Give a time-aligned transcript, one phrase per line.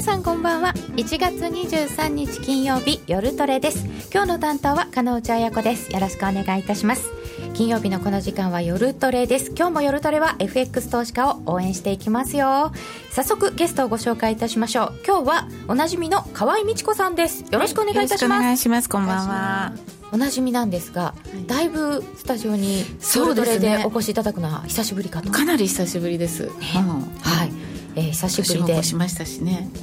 [0.00, 0.72] 皆さんこんばんは。
[0.96, 3.84] 1月23日金曜日夜トレです。
[4.10, 5.92] 今日の担当は金内彩子です。
[5.92, 7.10] よろしくお願いいたします。
[7.52, 9.50] 金曜日のこの時間は夜トレです。
[9.54, 12.72] 今日も夜トレは FX 投資家を応援していきますよ。
[13.10, 14.94] 早速ゲストをご紹介いたしましょう。
[15.06, 17.44] 今日はおなじみの河合美智子さんです。
[17.52, 18.88] よろしくお願いいたします、お願いします。
[18.88, 19.72] こんばんは。
[20.12, 21.14] おなじみなんですが、
[21.46, 25.30] だいぶスタジオに夜トレでお越しいただくのは久しぶりかと。
[25.30, 26.52] かなり久しぶりです、ね。
[26.76, 26.88] うん、
[27.20, 27.52] はい、
[27.96, 28.82] えー、久しぶりで。
[28.82, 29.68] しましたしね。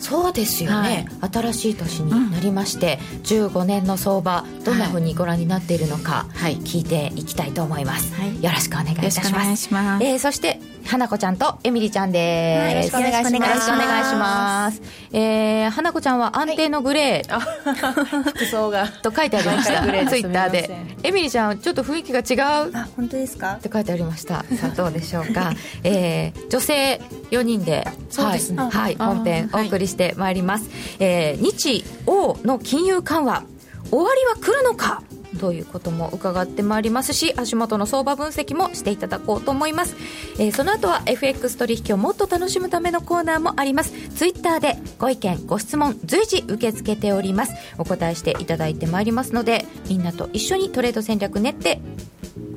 [0.00, 9.72] そうですよね、はい、新しい年になりまして、うん、15年の相場どんなふうにご覧になっているのか、はい、聞いていきたいと思います、はい、よろしくお願いいたします。
[9.74, 10.04] ます。
[10.04, 13.34] えー、そして花子ちゃんとエミリちゃんです、よろしくお願いします。
[13.34, 14.82] よろしくお願いします。
[15.12, 18.88] えー、花子ちゃんは安定のグレー、はい、服装が。
[18.88, 19.82] と書いてありました。
[20.08, 20.70] ツイッターで。
[21.02, 22.76] エミリちゃんちょっと雰囲気が違う。
[22.76, 23.52] あ本当ですか？
[23.54, 24.44] って書いてありました。
[24.44, 25.52] さあどうでしょうか、
[25.84, 33.42] えー、女性4人でそうですね、はい、はい、本編お送りしてまいります、はい、えー、日欧の金融緩和
[33.90, 35.02] 終わりは来るのか？
[35.38, 39.96] ということも伺ってまいりますし足元の相場分析もしていただこうと思います、
[40.38, 43.92] えー、その後は FX 取引をもっと楽しむためのコーナーもあります。
[44.10, 47.54] ツイッターでご意見ご質問随時受け付けております。
[47.78, 51.80] お答えしていただいてまいりますのでみんなと一緒にトレード戦略練って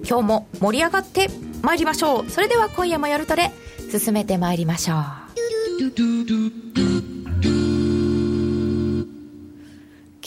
[0.08, 1.30] 今日も盛り上がって
[1.62, 2.30] まいりましょう。
[2.30, 3.52] それでは今夜も夜トレ
[3.92, 5.04] 進めてまいりましょう。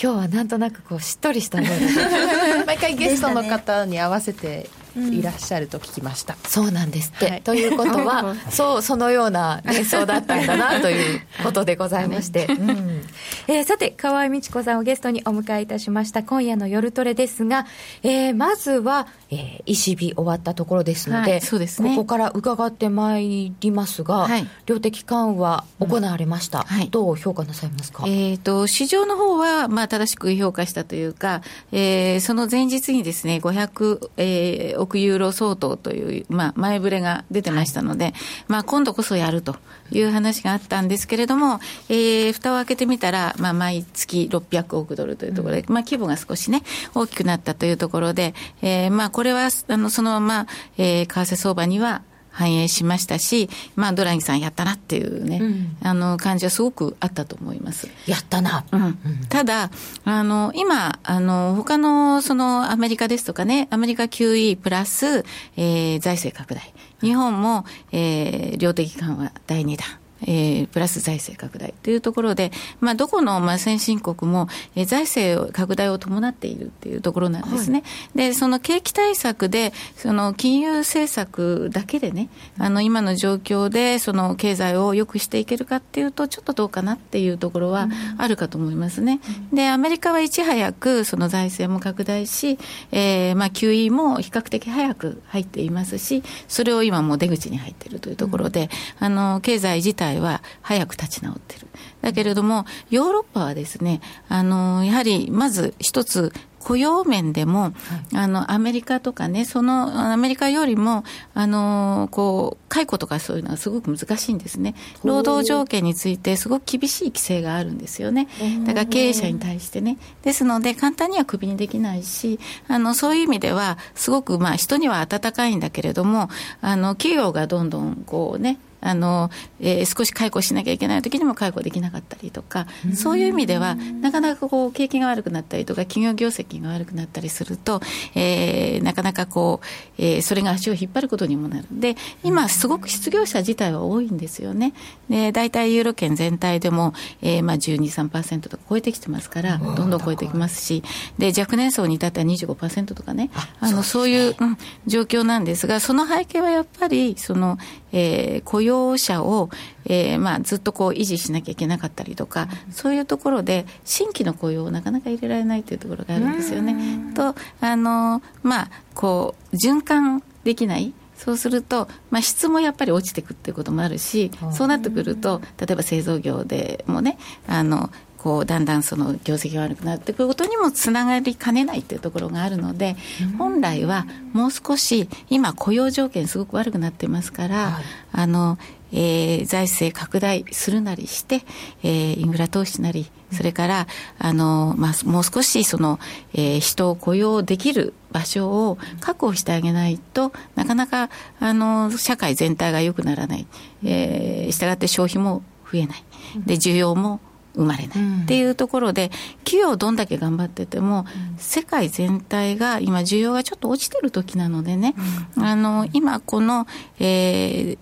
[0.00, 1.58] 今日はなんとなくこうしっとりした
[2.66, 13.02] 毎回ゲストの方に合わせていらっしゃると聞きました、うん、そうなんですって、はい、ということはそうそのような演奏だったんだなということでございまして、 うん。
[13.48, 17.66] えー、さて河合美智子さんをゲストにお迎えいたしました今夜の夜トレですが、
[18.02, 26.64] えー、まずは、えー、ECB 終わったところですのではい、そうですね、ここから伺ってまいりますが、はい、量的緩和行われました、うん。
[26.64, 31.42] はい、どう評価なさいますか、えーと、市場の方はまあ正しく評価したというか、
[31.72, 38.14] えー、その前日にですね500、えー、億ユーロ相当という、まあ、前触れが出てましたので、
[38.48, 39.56] まあ、今度こそやると
[39.90, 46.62] いう話があったんですけれども、えー、蓋を開けてみたら、まあ、毎月600億ドルというところで、うん、まあ、規模が少しね、
[46.94, 50.46] 大きくなったというところで、えー、まあ、これは、あの、そのまま、
[50.78, 52.02] えー、為替相場には、
[52.36, 57.88] 反映しましたし、まあ、ドラギさんやったなっていうね、うん、あの感じはすごくあったと思います。
[58.06, 58.66] やったな。
[58.70, 58.98] うん、
[59.30, 59.70] ただ、
[60.04, 65.24] あの、今、あの、他の、その、アメリカですとかね、アメリカ QE プラス、
[65.56, 66.74] えー、財政拡大。
[67.00, 70.05] 日本も、えー、量的緩和第2弾。
[70.22, 72.50] えー、プラス財政拡大というところで、
[72.80, 77.82] まあ、どこのまあ先進国も、えー、財政拡大を伴っているっていうところなんですね。
[78.14, 82.28] はい、で、その景気対策で、その金融政策だけでね、
[82.58, 87.88] あの今の状況でその経済を良くしていけるかっていうと、ちょっとどうかなっていうところは
[88.18, 89.20] あるかと思いますね。
[89.50, 92.58] うん、で、アメリカはいち早くその財政も拡大し、
[92.92, 101.66] えー、まあ QE も比較的早く入っていますし、それを今も出口に入っているというところで、うん、あの経済自体体は早く立ち直ってる。
[102.02, 106.32] だけれども、ヨーロッパはですね、あの、やはりまず一つ、
[106.66, 107.72] 雇用面でも、はい、
[108.16, 114.74] あの、アメリカとかね、その、アメリカよりも、あの、こう、解雇とかそういうのはすごく難しいんですね。
[115.04, 118.26] 労働条件についてすごく厳しい規制があるんですよね。
[118.66, 119.96] だから経営者に対してね。
[120.22, 126.28] ですので、簡単にはクビにできないし、あの、そういう意味では、すごく、まあ、人には温かいんだけれども、
[126.62, 137.80] あの、企業がどんどん、こうね、あの、えー、少し解雇しなきゃいけない時にも解雇できなかったりとか、そういう意味では、なかなかこう、景気が悪くなったりとか、企業業績が悪くなったりすると、
[138.14, 139.66] えー、なかなかこう、
[139.98, 141.66] えー、それが足を引っ張ることにもなる。
[141.70, 144.72] で、今、すごく失業者自体は多いんですよね。
[145.08, 147.78] で、大体ユーロ圏全体でも、えー、まあ12、
[148.10, 150.82] 3%とか超えてきてますから、どんどん超えてきますし、
[151.18, 153.30] で、若年層に至っては25%とかね、
[153.60, 157.58] あの、そういう、うん、状況なんですが、その背景はやっぱり、その、
[157.98, 159.48] えー、雇用者を、
[159.86, 167.14] えーまあ、ずっとこう維持しなきゃいけなかったりとか、そういうところで新規の雇用をなかなか入れられないというところがあるんですよね。
[167.14, 170.92] とあの、まあ、こう循環できない。
[171.16, 177.16] そうすると、まあ、質もやっぱり落ちていくっていうこともあるし、そうなってくると、例えば製造業でもね、
[177.46, 177.90] あの
[178.26, 182.96] こうだんだんその業績が悪くなってくることにもつながりかねないというところがあるので、
[183.38, 188.58] 本来はもう少し今雇用条件すごく悪くなってますから、はい、あの
[188.92, 191.42] えー、財政拡大するなりして、
[191.82, 193.86] えー、インフラ投資なり、それから、
[194.18, 195.98] あの、まあ、もう少しその、
[196.34, 203.46] えー、人を雇用できる場所を確保してあげないとなかなか、あの、社会全体が良くならない。
[203.84, 206.04] えー、したがって消費も増えない、
[206.46, 207.20] で需要も
[207.56, 209.10] 生まれないっていうところで、
[209.44, 211.06] 企業どんだけ頑張ってても、
[211.38, 214.94] 世界全体が今、需要がちょっと落ちてる時なのでね、
[215.36, 216.66] あの今、この、
[216.98, 217.76] え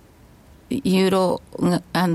[0.70, 1.42] ー、ユーロ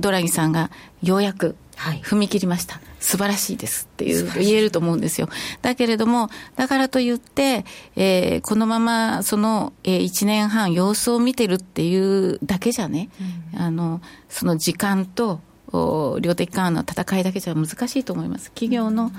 [0.01, 0.71] ドラギさんが
[1.03, 2.75] ようやく踏み切りました。
[2.75, 5.29] はい素晴らしいですっていう言えると思うんですよ。
[5.61, 7.65] だけれども、だからといって、
[7.95, 13.09] えー、このままその、えー、1年半様子を見てるっていうだけじゃね、
[13.55, 15.39] うん、あの、その時間と
[15.71, 18.51] 量的緩和の戦いだけじゃ難しいと思います。
[18.51, 19.11] 企業の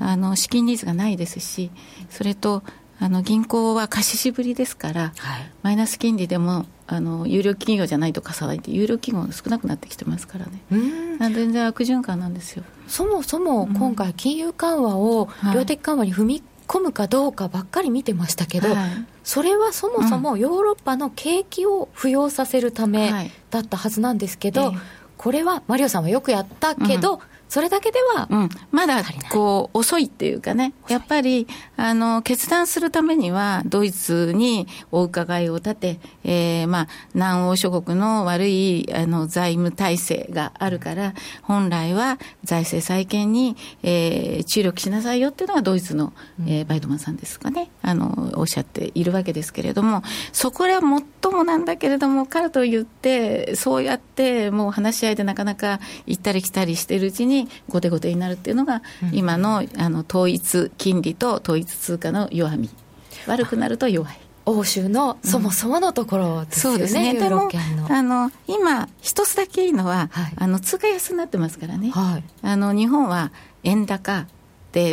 [0.00, 1.70] あの資金ニーズがないですし、
[2.08, 2.62] それと
[3.00, 10.62] あの銀行は貸ししぶりですから、はい、マイナス金利でもあの有料企業じゃないと貸さないって有料企業が少なくなってきてますからね、
[11.34, 12.64] 全然悪循環なんですよ。
[12.86, 18.90] そもそも今回、金融緩和を量的緩和に踏み込むかどうかばっかり見てましたけど、はい、
[19.24, 24.76] それはそもそもヨーロッパの景気を浮揚させるためだったはずなんですけど、はい
[25.18, 27.20] これはマリオさんはよくやったけど、うん。
[27.48, 31.46] それだけでは、うん、まだこう遅いっていうかね、やっぱり
[31.76, 46.12] あの決断するためには、ドイツにお伺いを立て、えーまあ、南欧諸国の悪いあの財務体制があるから、本来は財政再建に、えー、注力しなさいよっていうのがドイツの、
[46.46, 47.70] えー、バイドマンさんですかね。
[47.82, 50.02] あの、おっしゃっているわけですけれども、
[50.32, 58.82] そこはもっともなんだけれども、からといって、そうやってもう話し合いでなかなか行ったり来たりしてるうちに、に後手後手になるっていうのが、
[59.12, 62.70] 今のあの統一金利と統一通貨の弱み、
[63.26, 64.20] 悪くなると弱い。
[64.46, 67.14] 欧州のそもそものところですよね、うん、そうですね。
[67.14, 67.50] でも
[67.90, 73.30] あの今、一つだけいいのは、はい、あの通貨安になってますからね、はい、あの日本は
[73.62, 74.26] 円高、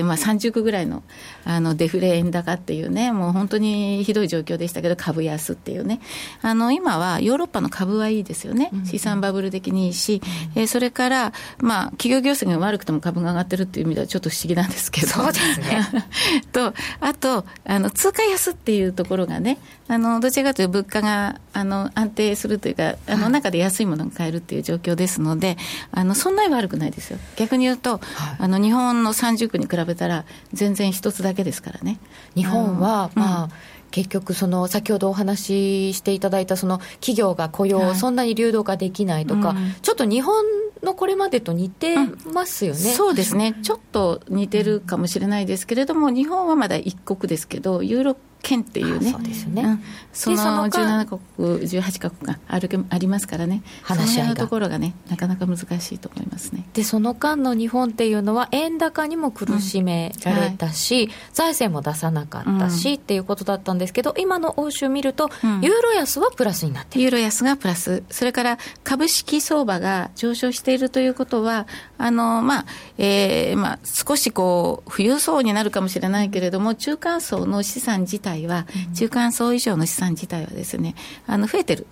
[0.04, 1.04] まあ、30区ぐらいの
[1.44, 6.00] あのデフレ円高っていうね、もう本当にひどい状況でしたけど、株安っていうね、
[6.42, 10.22] あの今はヨーロッパの株はいいですよね、資産バブル的にいいし、
[10.56, 15.88] うん、えー、それから、まあ、企業業績が悪くても株が上がってるっていう意味では、ちょっと不思議なんですけど、そうですね。
[16.51, 25.57] とあとあの、通貨安っていうところがね、あのどちらかというと物価があの安定するというか、あの中で安いものが買えるっていう状況ですので、
[25.92, 32.00] あのそんなに悪くないですよ、逆に言うと、はい、あの日本の30区に比べたら、全然一つだけですからね。
[32.36, 33.50] 日本は、まあ、うん
[33.96, 40.44] 結局その先ほどお話ししていただいたその企業が雇用、そんなに流動化できないとか、ちょっと日本
[40.84, 41.96] のこれまでと似て
[42.34, 49.83] ますよね、うん、そうですね、ちょっと似てるかもしれないですけれども、日本はまだ一国ですけど、ユーロ県っていうね、そうですね、うん、
[50.13, 50.38] その
[50.69, 56.68] 17国、18か国があるありますからね、話し合いのところがね、なかなか難しいと思いますね。
[56.74, 65.31] でその間の日本っていうのは、円高にも苦しめられたし、うんはい、財政も出さなかったし、うん、っていうことだったんですけど、今の欧州見ると、
[65.62, 71.65] ユーロ安はプラスになってユーロ安がプラス、それから株式相場が上昇しているということは、
[71.97, 72.65] あのまあ
[73.00, 80.96] えーまあ、少しこう富裕層になるかもしれないけれども、中間層の資産自体は、中間層以上の資産自体はですね、
[81.28, 81.88] あの増えてる。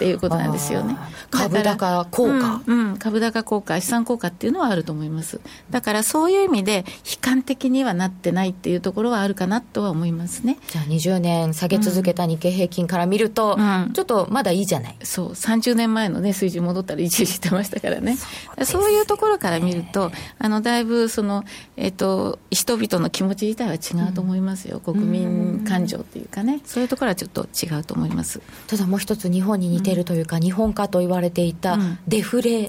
[0.00, 0.96] っていうことなんですよね。
[1.30, 5.40] 株高効果、うん、うん、株高効果、資産効果っていうのはあると思います。
[5.68, 10.56] だからそういう意味で、悲観的にはなってないっていうところはあるかなとは思いますね。
[10.68, 14.96] じゃあ20年下げ続けた日経平均から見ると、うん、ちょっとまだいいじゃない。
[15.02, 18.16] そう、30年前のね、水準戻ったら一時してましたからね。
[18.62, 21.44] そうそういうところから見ると、あの、だいぶその、
[21.76, 24.80] えっ、ー、と、人々の気持ち自体は違うと思いますよ。
[24.80, 28.40] 国民感情っていうかね、そういうところはちょっと違うと思います。
[28.66, 32.68] ただもう一つ日本に似ててるというか、日本化と言われていたデフレ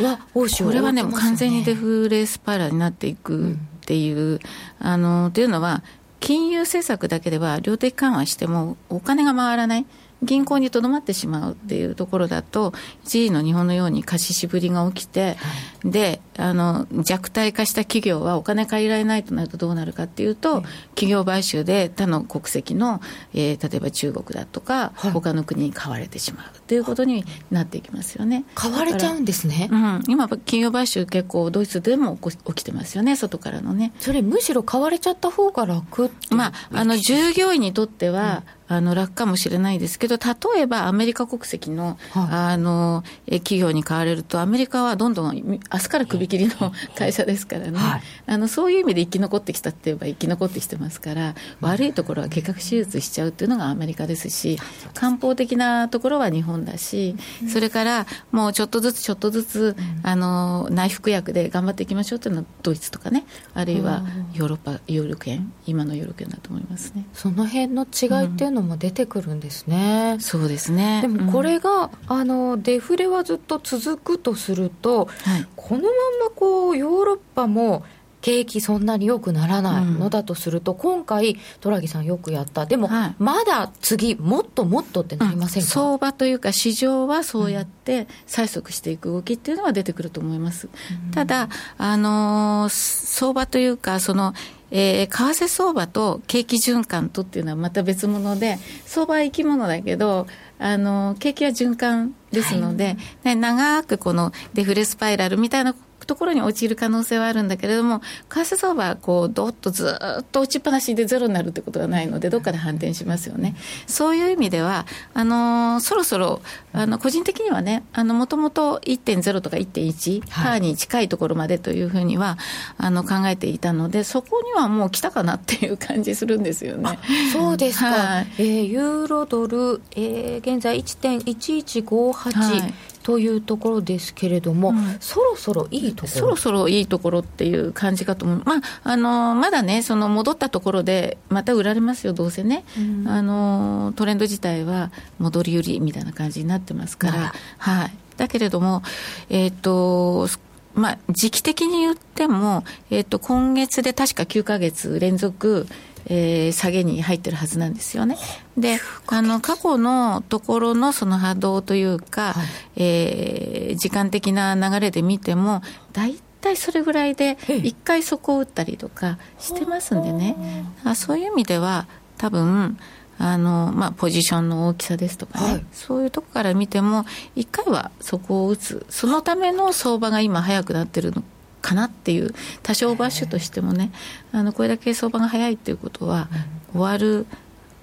[0.00, 3.56] は、欧州は、ね、これはね、完全にデフレスパイラルになっていくっ
[3.86, 4.40] ていう、うん、
[4.80, 5.84] あのというのは、
[6.18, 9.86] 金融政策だけでは量的緩和してもお金が回らない。
[10.26, 15.36] 銀行にとどまってしまうっていうところだと、一時の日本のように貸ししぶりが起きて、
[15.82, 20.62] はい、であの弱体化した企業はお金借りられないとなるとどうなるかっていうと、
[20.94, 23.00] 企業買収で他の国籍の、
[23.32, 28.44] えー、例えば中国だとか、はい、他の国に買われてしまうということになっていきますよね。
[28.54, 29.68] 買われちゃうんですね。
[29.70, 33.92] うん、今、企業買収結構ドイツでも起きてますよね、外からのね。
[34.00, 54.58] それむしろ買われちゃった方が楽まあ、あの従業員にとっては、うんあの楽かもしれないですけど、例えばアメリカ国籍の,、あの企業に買われると、アメリカはどんどん明日から首切りの会社ですからね、はい、あのそういう意味で生き残ってきたって言えば生き残ってきてますから、悪いところは結核手術しちゃうっていうのがアメリカですし、
[54.94, 57.16] 漢方的なところは日本だし、
[57.48, 64.02] それからもうちょっとずつちょっとずつ、あの内服薬で頑張っていきましょうっていうのはドイツとかね、あるいは
[64.34, 67.06] ヨーロッパ、ヨーロッパ圏、今のヨーロッパ圏だと思いますね。
[67.12, 70.16] その辺の違いっていうのも出てくるんですね。
[70.20, 71.02] そうですね。
[71.02, 75.88] でもこれが、うん、あのデフレはずっと続くとすると、はい、このま
[76.24, 77.84] まこうヨーロッパも
[78.26, 90.68] 景気そんなに良くならないのだとすると、うん、今回、トラギさんよくやった、でも、はい、まだ次、もっともっとってなりませんか、うん、相場というか、市場はそうやって催促していく動きっていうのは出てくると思います。
[91.06, 94.34] うん、ただ、あのー、相場というか、その
[94.72, 100.26] えー、為替相場と景気循環とっていうのはまた別物で、相場は生き物だけど、
[100.58, 105.74] あの景気は循環ですので、はい、ね、長くこのデフレスパイラルみたいな
[106.04, 113.56] ところに陥る可能性はあるんだけれども、為替相場はこうどっとずっと落ちっぱなしでゼロになるってことがないので、どっかで反転しますよね。
[113.86, 122.38] そういう意味では、あのー、そろそろ、あの個人的にはね、もともと1.0とか1.1、パーに近いところまでというふうには
[122.76, 126.98] あの考えていたので、そこにはもう来たかなっていう感じするんですよね。
[127.32, 132.74] そうですか、はい、えー、ユーロドル、えー、現在1.1158、はい
[133.06, 136.18] というところですけれども、うん、そろそろいいところ？
[136.18, 148.82] そろそろいいところっていう感じかと思う、まあ、あのまだね、その戻ったところで、また売られますよ、どうせね、うん、あのトレンド自体は戻り売りみたいな感じになってますから、はい、だけれども、
[149.28, 150.28] えっ、ー、と、
[150.74, 155.68] まあ、時期的に言っても、えっ、ー、と、今月で確か9か月連続、
[156.08, 158.16] えー、下げに入ってるはずなんですよね。
[158.56, 162.46] で、あの、過去のところのその波動というか、はい、
[162.76, 170.36] えー、時間的な流れで見ても、大体それぐらいで、一回そこを打ったりとかしてますんでね。
[170.84, 170.94] あ。
[170.94, 172.78] そういう意味では、多分、
[173.18, 181.24] あのまあ、ポジションの大きさですとかね、はい、そういうとこから見ても、一回はそこを打つ、そのための相場が今、早くなってるの
[181.66, 182.32] かなっていう
[182.62, 183.90] 多少バッシュとしてもね
[184.30, 186.28] あのこれだけ相場が早いっていうことは
[186.72, 187.26] 終わる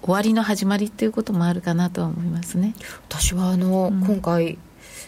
[0.01, 2.75] 終わりの始まりっていうこともあるかなとは思いますね。
[3.09, 4.57] 私はあの、うん、今回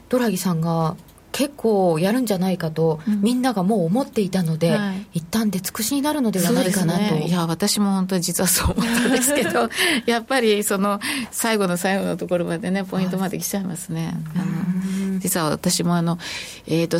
[0.10, 0.96] ドラギさんが
[1.32, 9.70] 結構やるんじゃないかと、うん、みんながもう思っていたので、はい、一旦出尽くしになるのではないかなと、ね、いや私も本当に実はそう思ったんですけど
[10.06, 11.02] やっぱりその
[11.32, 14.16] 最後の最後のところまでねポイントまで来ちゃいますね、
[15.20, 16.20] 実は私もあの、
[16.68, 17.00] えーと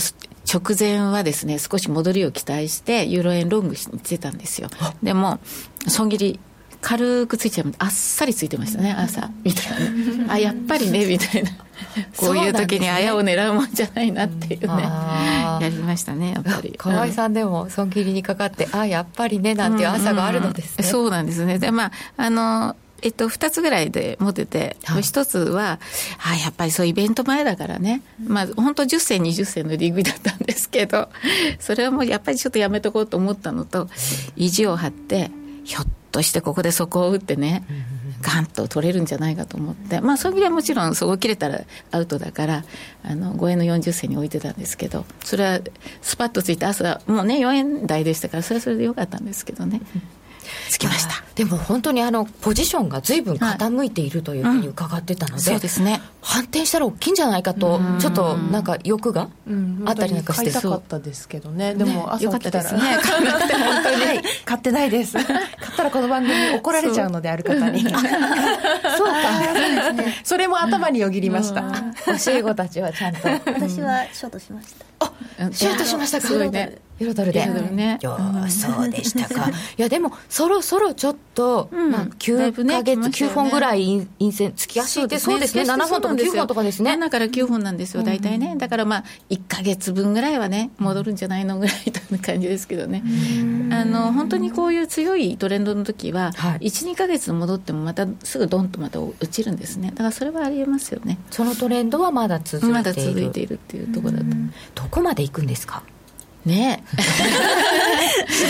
[0.52, 4.70] 直前はですね、少し戻りを期待して、ユーロ円ロングしてたんですよ。
[5.02, 5.40] でも、
[5.88, 6.40] 損切り、
[6.82, 10.34] 軽くついちゃうあっさりついてましたね、朝、みたいな。
[10.34, 11.50] あ、やっぱりね、みたいな。
[12.16, 14.84] こういう時にあやを狙うもんじゃないなっていうね、
[15.60, 16.76] やりましたね、やっぱり。
[16.78, 20.76] 河合さんでも損切りにかかって、あ、やっぱりね、なんていう朝があるのですね。
[20.80, 21.58] うんうん、そうなんですね。
[21.58, 22.76] で、まあ、あの、
[23.06, 25.80] えっと、2つぐらいで持ってて、はい、1つは、
[26.28, 31.10] あやっぱりそうイベント前だからね、まあ、本当10銭、20銭の利食いだったんですけど、
[31.60, 33.90] それはもうやっぱりちょっとやめとこうと思ったのと、
[34.36, 35.30] 意地を張って、
[35.66, 37.64] ひょっとしてここでそこを打ってね、
[38.24, 42.64] ガンと取れるんじゃないかと思って、まあ、それはもちろんそこ切れたらアウトだから、
[43.04, 45.60] あの5円の40銭に置いてたんですけど、それは
[46.02, 49.82] スパッとついて、朝、もうね、4円台でしたから、それはそれでよかったんですけどね。
[50.70, 51.24] つきました。
[51.36, 59.30] でも本当にあのポジションがずいぶん傾いているというふうに伺ってたので、はいうん、そうですね反転したら大きいんじゃないかとちょっとなんか欲が
[59.86, 61.76] あったりなんかして、うん、買いたかったですけどね。
[61.76, 65.14] でも朝起きたら、ね、 買わなくて本当に、はい、買ってないです。
[65.14, 65.38] 買っ
[65.78, 67.82] たらこの番組怒られちゃうのである方に。
[67.82, 67.92] そう。
[67.94, 68.04] か。
[70.24, 71.62] それも頭によぎりました、
[72.06, 73.30] 教え子たちはちゃんと。
[73.30, 74.86] 私はショートしました。
[75.06, 75.12] あ
[75.52, 76.28] ショートしましたか。
[76.28, 76.80] すごいね。
[76.98, 77.46] ユーロドルで。
[77.46, 78.00] ね。
[78.50, 79.50] そうでしたか。
[79.50, 86.92] いや、でも、そろそろちょっと、まあ、9か月、9本ぐらい陰線、月足ってそうですね、7本とか9本とかですね。
[86.94, 88.56] 7から9本なんですよ、大体ね。
[88.58, 93.04] だからまあ、1か月分ぐらいはね、戻るんじゃないのぐらいという感じですけどね。
[93.72, 96.60] あの、本当にこういう強いトレンドの時は、1、
[96.92, 99.90] 2か月戻ってもまたすぐドンとまた落ちるんですね。
[99.92, 101.18] だからそれはありえますよね。
[101.32, 102.74] そのトレンドはまだ続いている。
[102.74, 104.26] まだ続いているっていうところだと。
[104.76, 105.84] どこまで行くんですか？
[106.46, 106.84] ね。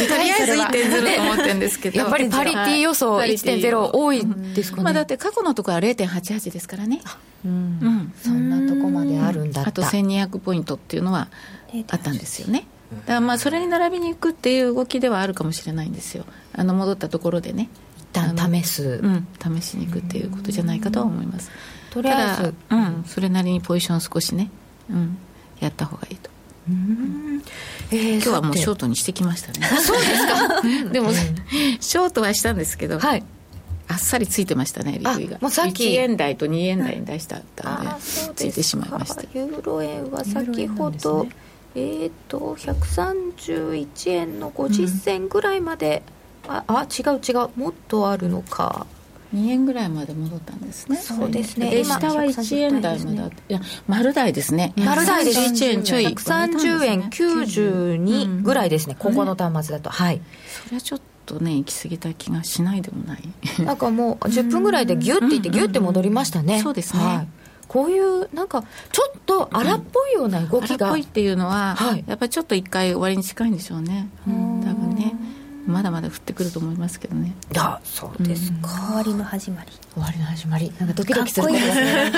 [0.08, 2.00] とりあえず1.0と思ってるんですけど。
[2.00, 7.02] やっぱりパリティ予想1.0多いですかね、まあ、だって過去のところは0.88ですからね。
[7.46, 11.28] うん、うん、そんなとこまであるんだあと1200ポイントっていうのは
[11.90, 12.68] あったんですよね。
[13.02, 16.26] だからまあそれに並びに行くっていう動きではあるかもしれないんですよ。
[16.54, 17.70] あの戻ったところでね。
[17.98, 19.28] 一旦試す、うん、
[19.60, 21.52] 試しに行くっていうことじゃないかとは思います。
[21.96, 24.50] とりあえず、うん、それなりにポジション少しね、
[24.90, 25.18] うん、
[25.60, 26.30] やった方がいいと
[27.92, 29.68] えー、今日はもうショートにしてきましたね。
[29.82, 30.62] そうですか。
[30.92, 31.12] でも、
[31.80, 33.24] ショートはしたんですけど、はい、
[33.88, 35.38] あっさりついてましたね利食いが。
[35.42, 35.90] もうさっき。
[35.90, 37.92] 1円台と2円台に出したったんで、
[38.36, 39.22] ついてしまいました。
[39.34, 41.30] ユーロ円は先ほど、ね、
[41.76, 46.02] えっ、と131円の50銭ぐらいまで、
[46.46, 47.50] うん、ああ違う違う。
[47.56, 48.88] もっとあるのか
[49.36, 50.98] 2円ぐらいまで戻ったんですね。
[50.98, 51.70] そうですね。
[51.70, 54.74] で下は1円台まであって、いや丸台ですね。
[54.78, 55.40] 丸台です。
[55.40, 60.22] 1円ちょい130円92ぐらいですね、ここの端末だと、はい。
[60.66, 63.22] それはちょっとね行き過ぎた気がしないでもない。
[63.64, 67.28] なんかもう10分ぐらいでギュッていってギュッて戻りましたね、そうですね、はい。
[67.68, 72.04] こういうなんかちょっと荒っぽいような動きが、荒っぽいっていうのは、はい。
[72.08, 74.08] やっぱりちょっと一回終わりに近いんでしょうね。
[74.26, 74.64] 多分。
[74.64, 74.85] ね
[75.66, 77.34] まだまだ降ってくると思いますけどね。
[77.58, 79.72] あそうですか、終わりの始まり。
[79.94, 80.72] 終わりの始まり。
[80.80, 82.12] なんかドキドキすることですね。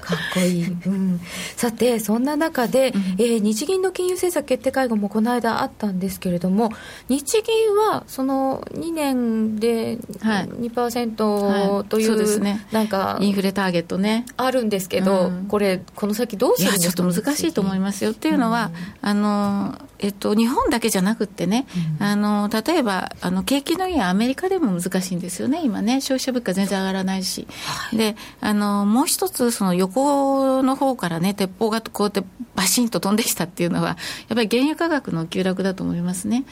[0.00, 1.20] かっこいい、うん、
[1.56, 6.70] さてそんな中で、えー日銀の金融政策決定会合もこの間あったんですけれども
[7.08, 10.48] 日銀はその2年ではい。
[10.48, 12.66] 2%といそうう,、ですね。
[12.72, 14.26] なんかインフレターゲットね。
[14.36, 15.46] あるんですけど、うん。
[15.46, 17.02] これこの先どうすいやるんですか？
[17.02, 18.10] ちょっと難しいと思いますよ。
[18.10, 21.66] っていうのは、あのえっと、日本だけじゃなくってね、
[21.98, 27.46] あの例えばあの景気のいいアメリカでも難しいんですよね、今ね、消費者物価全然上がらないし、
[27.92, 32.22] であのもう一つ、その横の方からね、鉄砲がこうやって
[32.54, 33.96] バシンと飛んできたっていうのは、やっ
[34.36, 36.44] ぱり原油価格の急落だと思いますね。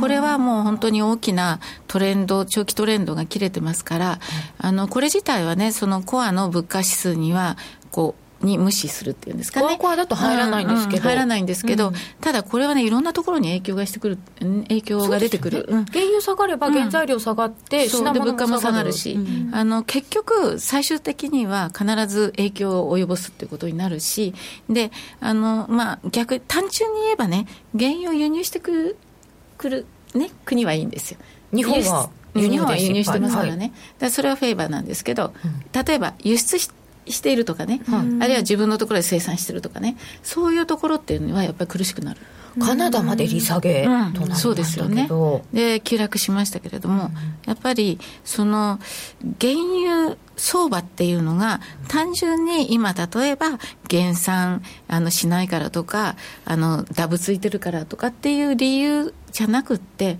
[0.00, 4.20] これはもう本当に大きなトレンド、長期トレンドが切れてますから、
[4.58, 7.56] あのこれ自体はね、そのコアの物価指数には、
[7.90, 9.66] こう、に無視するっていうんですかね。
[9.66, 10.98] コアコアだと入らないんですけど。
[11.00, 11.94] う入らないんですけど、うん。
[12.20, 14.44] ただこれはね、いろんなところに影響がしてくる、う。
[14.44, 15.66] ん影響が出てくる。
[15.68, 15.84] うん。
[15.86, 18.92] 原油下がれば原材料下がって、品で物価も物も下がる。
[18.92, 24.34] 下がるし、あの結局、最終的には必ず影響を及ぼすっていうことになるし、
[24.68, 27.46] であのまあ、逆単純に言えばね、
[27.78, 28.96] 原油を輸入してくる
[29.58, 31.18] くる、ね、国はいいんですよ。
[31.52, 34.10] 日本は輸入してますからね、はい。
[34.10, 35.32] それはフェーバーなんですけど、
[35.72, 36.70] 例えば輸出し
[37.06, 38.22] しているとかね、はい。
[38.22, 42.20] あるいは自分のところで生産してるとかね、そういうところっていうのはやっぱり苦しくなる。
[42.60, 45.08] カナダまで利下げとなりましたけど、そうですよね。
[45.52, 47.10] で急落しましたけれども、
[47.46, 48.78] やっぱりその
[49.40, 60.18] 原油相場っていうのが単純に今例えば減産あのしないからとかあのダブついてるからとかっていう理由じゃなくって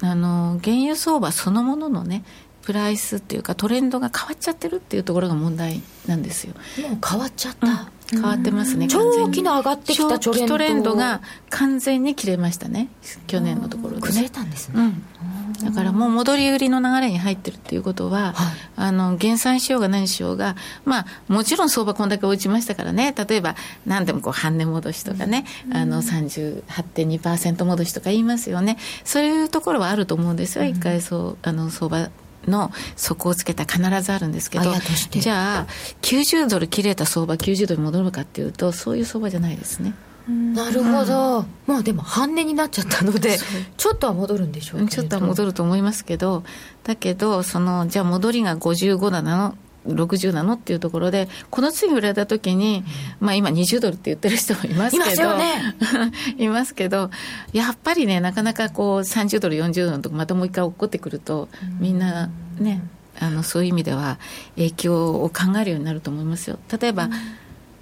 [0.00, 2.24] あの原油相場そのもののね
[2.66, 6.54] プライスっていうかトレンドが変わっちゃってるっていうところが問題なんですよ。
[6.88, 12.88] もう変わっちゃった、変わってますね、長期の上がってきた長期トレンドが完全に切れましたね、
[13.28, 14.34] 去年のところで、崩れね。
[14.34, 15.52] たんですね、うん。
[15.64, 18.34] だからもう戻り売りの流れに入ってるっていうことは、はい。
[18.74, 23.54] あの減産しようが何しようが、まあ、もちろん相場こんだけ落ちましたからね、例えば
[23.86, 32.10] 何でもこう半値戻しとかね、あの38.2%戻しとか言いますよね、そういうところはあると思うんですよ、一回そうあの相場
[32.46, 34.72] の底をつけた必ずあるんですけど
[35.10, 35.66] じゃあ
[36.02, 39.94] 90ドル切れた相場90ドルに戻るかっていうとそういう相場じゃないですね。
[40.28, 43.38] なるほど、まあでも半値になっちゃったので
[43.76, 46.42] ちょっとは戻るんでしょうちょっとは戻ると思いますけど
[46.82, 52.84] だけどそのじゃあ戻りが55なの60なのっていうところでこの次売られた時に、
[53.20, 55.74] まあ、今20ドルって言ってる人もいますけどいますよね。
[56.38, 57.10] いますけど
[57.52, 62.82] やっぱりねなかなかこう30ドル40ドルのとこまたもう一回起こってくるとみんなね
[63.18, 64.18] あのそういう意味では
[64.56, 66.58] 影響を考えるようになると思いますよ。
[66.80, 67.08] 例えば、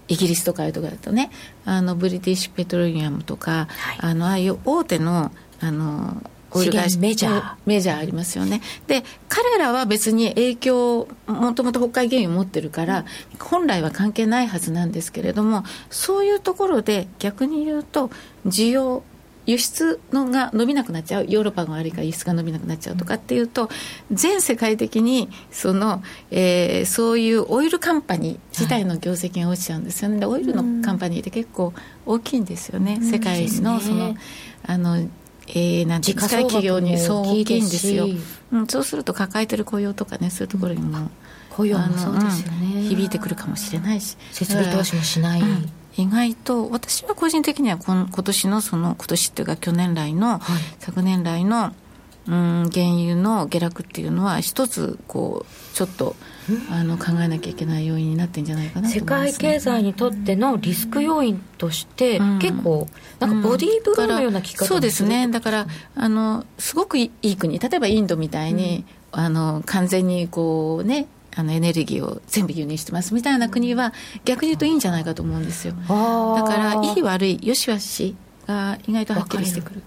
[0.06, 1.30] イギリスとかああいうところだとね
[1.64, 6.22] あのブリティッシュペトロリアムとか、あのああいう大手のあの
[6.54, 7.54] オイル会社メジャー。
[7.66, 8.60] メジャーありますよね。
[8.86, 13.04] で彼らは別に影響もともと北海原油持ってるから
[13.38, 18.10] 本来は関係ないはずなんですけれどもそういうところで逆に言うと
[18.46, 19.02] 需要
[19.46, 21.26] 輸出のが伸びなくなっちゃう。
[21.28, 23.68] ヨーロッパが悪いから輸出が伸びなくなっちゃうとかっていうと
[24.10, 31.74] 全世界的にその、えーそういうオイルカンパニー自体の業績が落ちちゃうんですよね、でオイルのカンパニーって結構
[32.06, 34.16] 大きいんですよね、世界のその
[34.66, 35.06] あの、
[35.48, 38.06] えーなんていうんですか時価総額も企業にそう大きいんですよ。
[38.52, 41.10] うん、そうすると抱えてる雇用とかねそういうところにも、
[41.50, 42.72] 雇用もそうですよね。
[42.76, 44.16] うん響いてくるかもしれないし。
[44.32, 50.40] 設備投資もしない、うん意外と私は個人的にはこの今年のその今年っていうか去年来の、
[50.80, 51.72] 昨年来の
[52.26, 56.16] うん原油の下落っていうのは一つこうちょっと
[56.70, 62.38] あの考えなきゃいけない要因になってんじゃないかなと世界経済にとってのリスク要因として、うん。
[62.38, 65.26] 結構なんかボディーブローのような聞き方もそうですね。
[65.26, 73.92] るだからあのすごくいい国例えばインドみたいに、あの完全にこうねあのエネルギーを全部輸入してますみたいな国は
[74.24, 75.74] 逆に言うといいんじゃないかと思うんですよ。
[75.74, 79.82] だからいい悪いよし悪しが意外とはっきりしてくる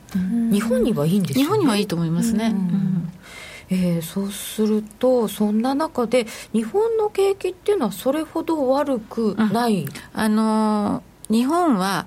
[0.52, 3.14] 日本にはいいんですよ、ね、日本にはいいと思いますね、うんうん
[3.70, 12.06] えーそうするとそんな中で日本の景気っていうのはそれほど悪くない、あのー日本は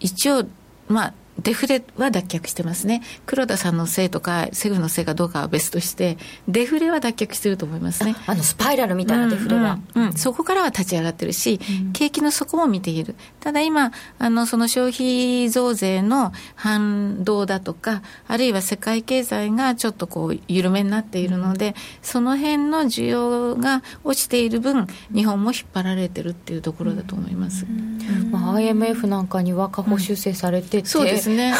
[0.00, 0.44] 一応、
[0.88, 3.02] まあ、デフレは脱却してますね。
[3.26, 8.16] 黒田さんのせいとか、セグのせいかどうかは別として、デフレは脱却してると思いますね。
[8.26, 9.78] あの、スパイラルみたいなデフレは。
[9.94, 11.60] うん、うんうん、そこからは立ち上がってるし、
[11.92, 13.14] 景気の底も見ている。
[13.40, 27.66] ただ今、あの、その消費増税の反動だとか、あるいは世界経済がちょっとこう、緩めになっているので、その辺の需要が落ちている分、日本も引っ張られてるっていうところだと思います。
[28.30, 31.52] まあ、IMF なんかには下方修正されてて、そうですね。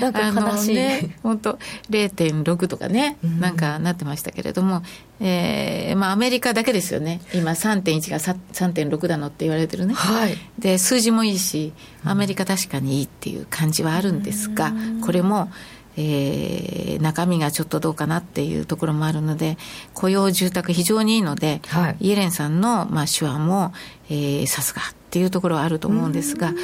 [0.00, 0.74] なんか悲しい。
[0.74, 1.58] ね、本当
[1.90, 4.82] 0.6とかね、なんかなってましたけれども、
[5.20, 7.20] えー、まあアメリカだけですよね。
[7.34, 9.94] 今3.1が3.6だのって言われてるね。
[9.94, 10.36] はい。
[10.58, 11.72] で、数字もいいし、
[12.04, 14.72] アメリカ確かにいいっていう感じはあるんですが、
[15.04, 15.50] これも、
[15.96, 19.58] えー、中身がちょっとどうかなっていうところもあるので、
[19.94, 23.72] 雇用住宅非常にいいので、はい、イエレンさんの、まあ、手腕も、
[24.08, 24.80] えー、さすが
[25.12, 26.54] っていうところはあると思うんですが、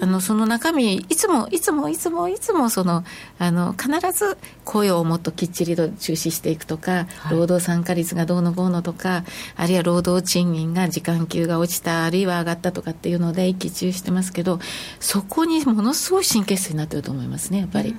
[0.00, 3.02] あのその中身、いつもいつもいつもいつもその
[3.40, 9.24] あの必ず雇用をもっときっちりと中止していくとか、労働参加率がどうのこうのとか、
[9.56, 14.60] あるいは労働賃金が時間給が落ちた、あるいは上がったとかっていうので一喜一憂してますけど、
[15.00, 17.96] そこにものすごい神経質になってると思いますね、やっぱり。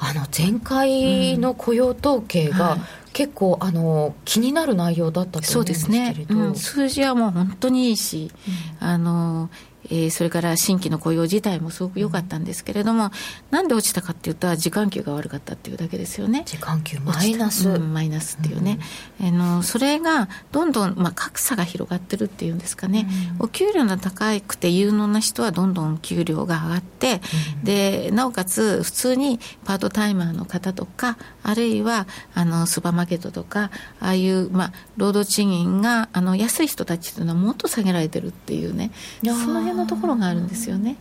[0.00, 2.80] あの前回の雇用統計が、うん。
[2.80, 6.14] はい結構あの気になる内容だったと思うんですけれど。
[6.14, 8.30] そうですね、うん、数字はもう本当にいいし、
[8.82, 9.48] うん、あの
[9.90, 13.10] えー、それから新規の雇用自体もすごく良かったんですけれども、
[13.50, 16.42] なんで落ちたかっていうと、時間給が悪かったっていうだけですよね。
[16.46, 18.78] 時間給マイナス、うん、マイナスっていうね、
[19.20, 27.20] うん、あのそれがどんどん、まあ、格差が広がってるっていうんですかね、うん、お給料の高くて有能な人はどんどん給料が上がって、
[27.62, 33.70] でなおかつ普通にパートタイマーの方とか、あるいはあのスーパーマーケットとか、
[34.00, 38.90] ああいう、まあ、労働賃金があの安い人たちというのはもっと下げられてるっていうね、
[39.22, 40.96] そういうのところがあるんですよね。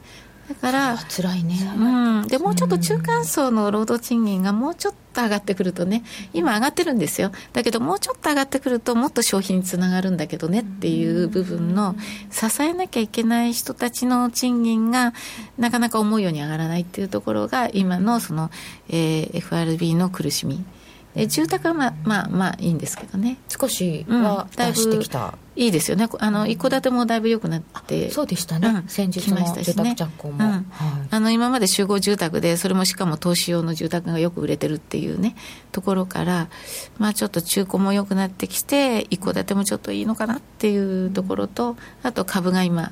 [0.49, 7.31] だから辛いね、うん、でもうちょっと中間層の労働賃金がもうちょっと上がってくるとね今上がってるんですよ。
[7.53, 11.95] だけどもうちょっと上がってくるともっと消費につながるんだけどねっていう部分の
[12.29, 15.13] 支えなきゃいけない人たちの賃金が
[15.57, 18.51] なかなか思うように上がらないっていうところが今のその、
[18.89, 20.63] えー、FRB の苦しみ
[21.15, 23.37] え住宅はまあまあまあいいんですけどね。
[23.47, 26.09] 少しは出してきた、うん、いいですよね。
[26.19, 28.11] あの一戸建てもだいぶ良くなって。
[28.11, 30.51] そうでしたね、うん、先日の住宅着工も、うん。
[30.51, 30.63] はい、
[31.09, 35.35] あの今まで集合住宅でそれもしかも投資用の住宅がよく売れてるっていうね
[35.71, 36.49] ところから
[36.97, 42.91] まあちょっと中古も良くなってきて一戸建てもちょっといいのかなっていうところとあと株が今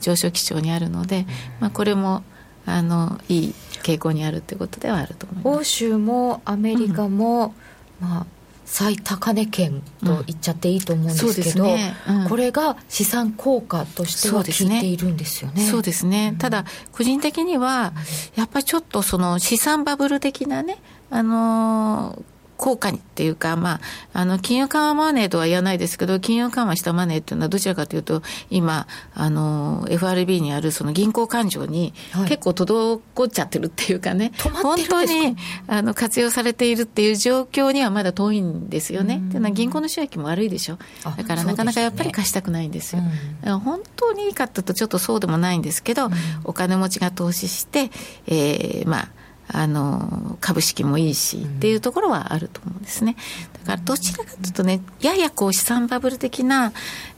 [0.00, 1.26] 上昇基調にあるので、
[1.60, 2.22] まあ、これも
[2.66, 3.54] あのいい
[3.86, 5.60] 傾向にあるということではあると思います。
[5.60, 7.54] 欧州もアメリカも、
[8.02, 8.26] うん、まあ
[8.66, 11.94] 最高値圏と言っちゃっていいと思うんですけど、うんね。
[12.08, 15.62] うん、これが資産効果としては効いているんですよね。
[15.62, 16.34] そうですね。
[16.40, 17.92] ただ、個人的には、
[18.34, 20.78] やっぱりちょっとその資産バブル的なね、
[21.10, 23.80] あのー効果にっていうか、まあ、
[24.12, 31.92] あの、金融緩和マネーとは言わないですけど、金融緩和したマネーっていうのはどちらかというと、今、あの、FRB にあるその銀行勘定に
[32.28, 39.16] 結構滞っちゃってるっていうかね、はい、本当に、あの、活用されているっていう状況にはまだ遠いんですよね。
[39.16, 40.78] っていうのは銀行の収益も悪いでしょ。
[41.16, 43.02] だからなかなかやっぱり貸したくないんですよ。
[43.42, 46.08] すね、本当にいいかっていうとちょっとそうでもないんですけど、
[46.44, 47.90] お金持ちが投資して、
[48.26, 49.08] えー、まあ、
[49.48, 53.16] あの株式もいいしっていうところはあると思うんですね。
[53.64, 56.72] だからどちらかというとね、ややこう資産バブル的な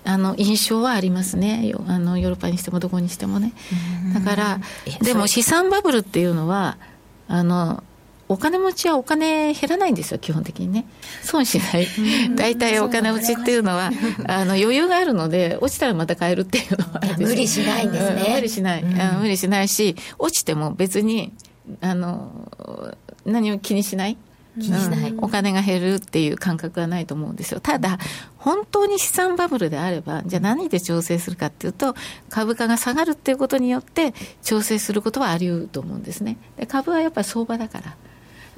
[0.05, 1.73] あの印象はありますね。
[1.87, 3.53] あのヨーロッパにしてもどこにしてもね。
[4.15, 4.61] だから、
[5.03, 6.77] でも資産バブルっていうのは、
[7.29, 7.83] あの、
[8.31, 10.87] お金持ちはお金減らないんですよ、基本的にね。
[11.23, 11.89] 損しない。
[12.37, 13.91] 大体お金持ちっていうのは、
[14.27, 18.33] あの余裕があるので、落ちたらまた買えるっていうのは無理しないんですね。
[18.35, 18.85] 無理しない。
[19.19, 21.33] 無理しないし、落ちても別に
[21.81, 24.17] あの何も気にしない？
[24.61, 27.61] 気にしない、うん、お金が減るっていう感覚はないと思うんですよ。
[27.61, 27.99] ただ、
[28.39, 31.95] 本当に資産バブルであれば、じゃあ何で調整するかっていうと、
[32.29, 36.39] 株価が下がるっていうことによって、調整することはあり得ると思うんですね。
[36.57, 37.97] で株はやっぱり相場だから。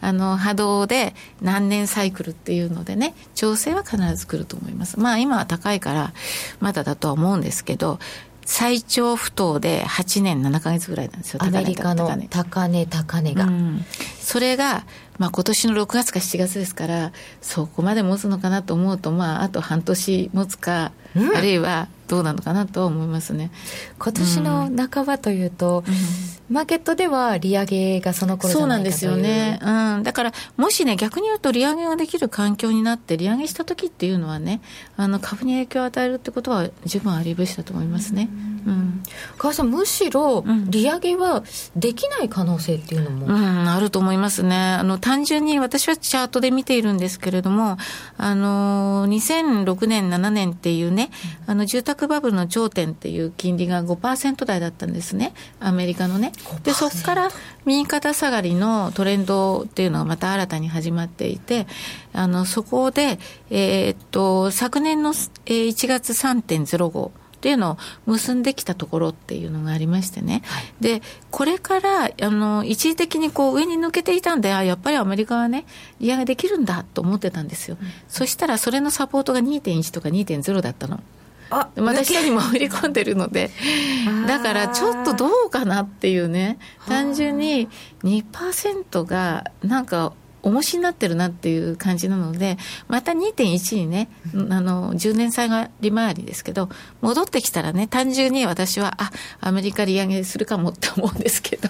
[0.02, 4.98] あの波動で何年サイクルっていうのでね、調整は必ず来ると思います。
[4.98, 6.14] まあ今は高いから、
[6.58, 7.98] まだだとは思うんですけど、
[8.44, 13.44] 最長不当で8年7か月ぐらいなんですよ、アメリカの高値、高値が。
[13.44, 13.84] うん、
[14.20, 14.84] それが、
[15.18, 23.50] まあ今年の6月か7月ですから、そこまで持つのかなと思うと、まああと半年持つか、うん、あるいはどうなのかなと思いますね。
[23.98, 34.60] 今年の半ばというと、うん、マーケットでは利上げがその頃そうなんですよね、うん、だからもしね逆に言うと利上げができる環境になって利上げした時っていうのはね
[34.96, 38.28] あの株に影響を与えるってことは十分ありぶしだと思いますね、
[38.66, 39.02] うん。
[39.38, 41.44] 川さんむしろ利上げは
[41.76, 44.56] できない可能性っていうのも、うん、あると思いますね。
[44.56, 47.78] あの単純に私はチャートで見ているんですけれども
[48.16, 50.99] あの2006年7年っていうね
[51.46, 55.32] あの住宅バブルの頂点っていう金利が5%台だったんですね。
[55.60, 56.32] アメリカのね。
[56.64, 57.30] でそこから
[57.64, 61.66] 右肩下がりのトレンドっていうのがまた新たに始まっていて
[62.12, 63.18] あのそこで、
[63.50, 67.10] えー、っと昨年の1月3.05
[67.40, 71.00] っていうのを結んできたところっていうのがありましてね、はい、で
[71.30, 75.64] これからあの一時的にこう上に抜けていたんであやっぱりアメリカはね
[76.00, 81.00] 利上げできるんだと思ってたんですよ、うん、そしたらそれのサポートが2.1とか2.0だったの。
[81.52, 83.50] あまた下にも振り込んでるので
[84.28, 86.58] だからちょっとどうかなっていうね。
[86.86, 87.68] 単純に
[88.04, 96.68] 2%がなんか重しになってるなっていう感じなので、また2.1にね、あの、10年債が利回りですけど、
[97.00, 101.68] 戻ってきたらね、単純に私は、あ、アメリカ利上げするかもって思うんですけど、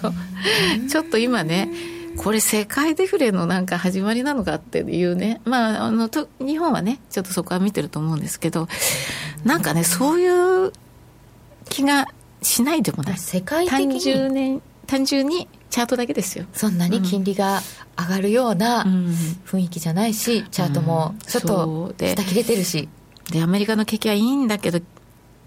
[0.89, 1.69] ちょっと今ね、
[2.17, 8.67] これ世界デフレのなんか始まりなのかっていうね、まあ、あの、と日本はね、ちょっとそこは見てると思うんですけど、
[9.43, 10.73] なんかね、そういう
[11.69, 12.07] 気が
[12.41, 13.17] しないでもない。
[13.17, 13.93] 世界的に？
[13.93, 16.43] 単純に、単純にチャートだけですよ。
[16.51, 17.61] そんなに金利が
[17.97, 18.83] 上がるような
[19.45, 22.89] 雰囲気じゃないし、うん、チャートもちょっと下切れてるし、
[23.31, 24.81] でアメリカの景気はいいんだけど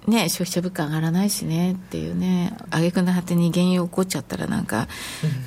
[0.07, 4.87] ね、消費者物価上がらないしねっていうね挙句の果てに原油起こっちゃったらなんか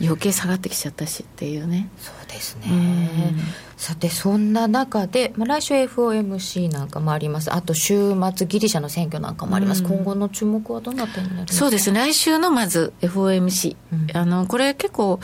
[0.01, 3.39] 余計下がってきちゃったしっていうね、うん、そうですね、うん、
[3.77, 7.53] さてそんな中で、まあ、来週 FOMC なんかもあります。
[7.53, 11.59] あと週末ギリシャの選挙なんかもあります、うん、今後の注目はどんな点になりますか？
[11.59, 11.91] そうです。
[11.91, 13.75] ね来週のまず FOMC、
[14.13, 15.19] あのこれ結構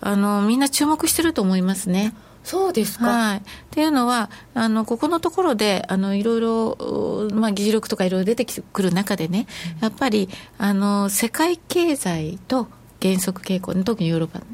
[0.00, 3.06] あのみんな注目してると思いますねそうですか。
[3.06, 3.38] はい。
[3.38, 9.46] っていうのは、あの、ここのところで、あの、いろいろ、まあ、議事録とかいろいろ出てくる中でね、
[9.80, 12.68] やっぱり、あの、世界経済と、
[13.00, 14.46] 減速傾向、特にヨーロッパね、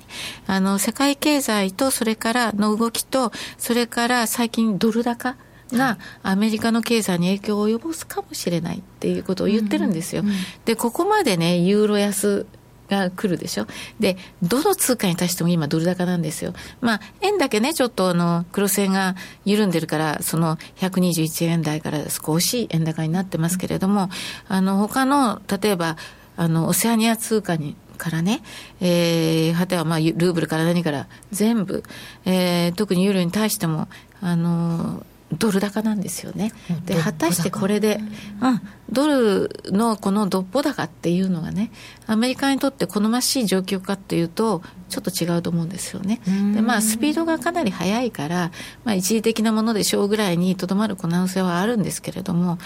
[0.47, 5.37] あの、世界経済と、それからの動きと、それから最近ドル高
[5.73, 10.23] がアメリカの経済に影響を及ぼすかもしれないっていうことを言ってるんですよ。
[10.23, 12.47] うんうん、で、ここまでね、ユーロ安
[12.89, 13.67] が来るでしょ？
[14.01, 16.55] で、どの通貨に対しても今ドル高なんですよ。
[16.81, 24.11] まあ、円だけね、ちょっとあの、黒線が緩んでるから、その121円台から少し円高になってますけれども、
[24.49, 25.97] あの、他の、例えば、
[26.37, 28.43] あの、オセアニア通貨に、からね、
[28.81, 31.85] えー、果てはまあ、ルーブルから何から全部、
[32.25, 33.87] えー、特にユーロに対しても、
[34.21, 35.07] あの、
[35.39, 36.53] ドル高なんですよね。
[36.85, 38.01] で、果たしてこれで、
[38.41, 41.71] うん、ドルのこのどっぽ高っていうのがね、
[42.07, 46.21] アメリカにとって好ましい状況かっていうと、ちょっと違うと思うんですよね。
[46.55, 48.53] で、まあ、スピードがかなり速いから、
[48.85, 52.59] まあ、一時的なものでしょうぐらいにとどまる可能性はあるんですけれども、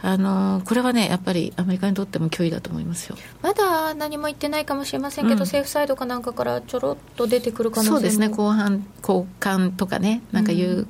[0.00, 3.16] あの、これはね、やっぱりアメリカにとっても脅威だと思いますよ。
[3.42, 10.86] まだ何も言ってないかもしれませんけど、うん、政府サイドかなんかからちょろっと出てくる可能性そうですね、後半、交換とかね、なんかいう、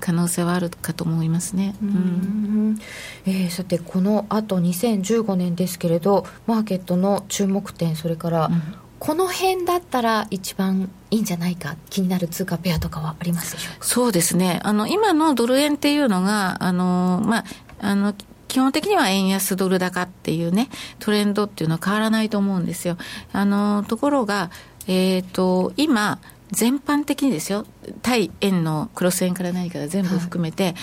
[0.00, 2.78] 可能性はあるかと思いますね、うん、
[3.26, 8.62] えー、さてこのあと2015年ですけれどマーケットの注目点それから、うん、
[8.98, 13.84] この辺だったら一番いいんじゃないか気になる通貨ペアとかはありますでしょうか？
[13.84, 14.60] そうですね。
[14.62, 17.44] あの今のドル円っていうのがあのまあ
[17.80, 18.14] あの
[18.54, 20.68] 基本的には円安ドル高っていうね、
[21.00, 22.96] トレンドっていうのは変わらないと思うんですよ。
[23.32, 24.52] あの、ところが、
[24.86, 26.20] えっ、ー、と、今、
[26.54, 27.66] 全般的にですよ、
[28.02, 30.74] 対円のクロス円から何から全部含めて、はい、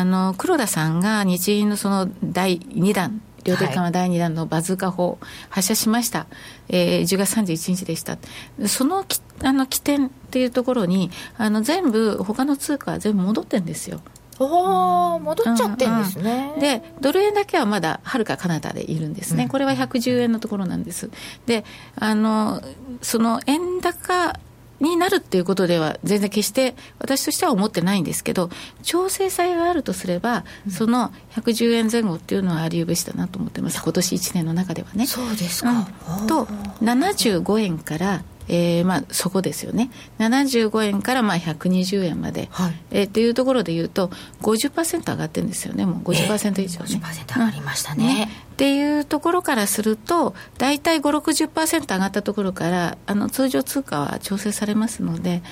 [0.00, 6.26] あの黒田さんが日銀のその第2弾、量的緩和第2弾のバズーカ砲、発射しました、
[6.68, 8.18] えー、10月31日でした、
[8.66, 14.00] そのきあの起点っていうところに、あの全部、他の通貨は全部戻ってるんですよ。
[14.40, 21.10] お戻っちゃってんですね、うんうん、でドル円だけはまだはるか彼方でいるんですね、うん、これは110円のところなんです。
[21.46, 21.64] で
[21.96, 22.62] あの
[23.02, 24.38] その円高
[24.80, 28.50] になるっていうことでは全然決して私としては思ってないんですけど
[28.82, 33.82] 調整さえがあるとすれば、その110円前後っていうのはありうべしだなと思ってます。
[33.82, 35.06] 今年1年の中ではね。
[35.06, 35.88] そうですか、
[36.20, 36.46] うん、と
[36.82, 42.74] 75円からえーまあ、そこですよね、75円からまあ120円まで、はい。
[42.90, 44.10] えー、っていうところでいうと、
[44.40, 46.86] 50%上がってるんですよね、もう50%以上ね。
[46.90, 48.14] えー、50%上がりましたね、うん。
[48.14, 55.42] ね、っていうところからすると、大体5、60%上がったところから、あの通常通貨は調整されますので、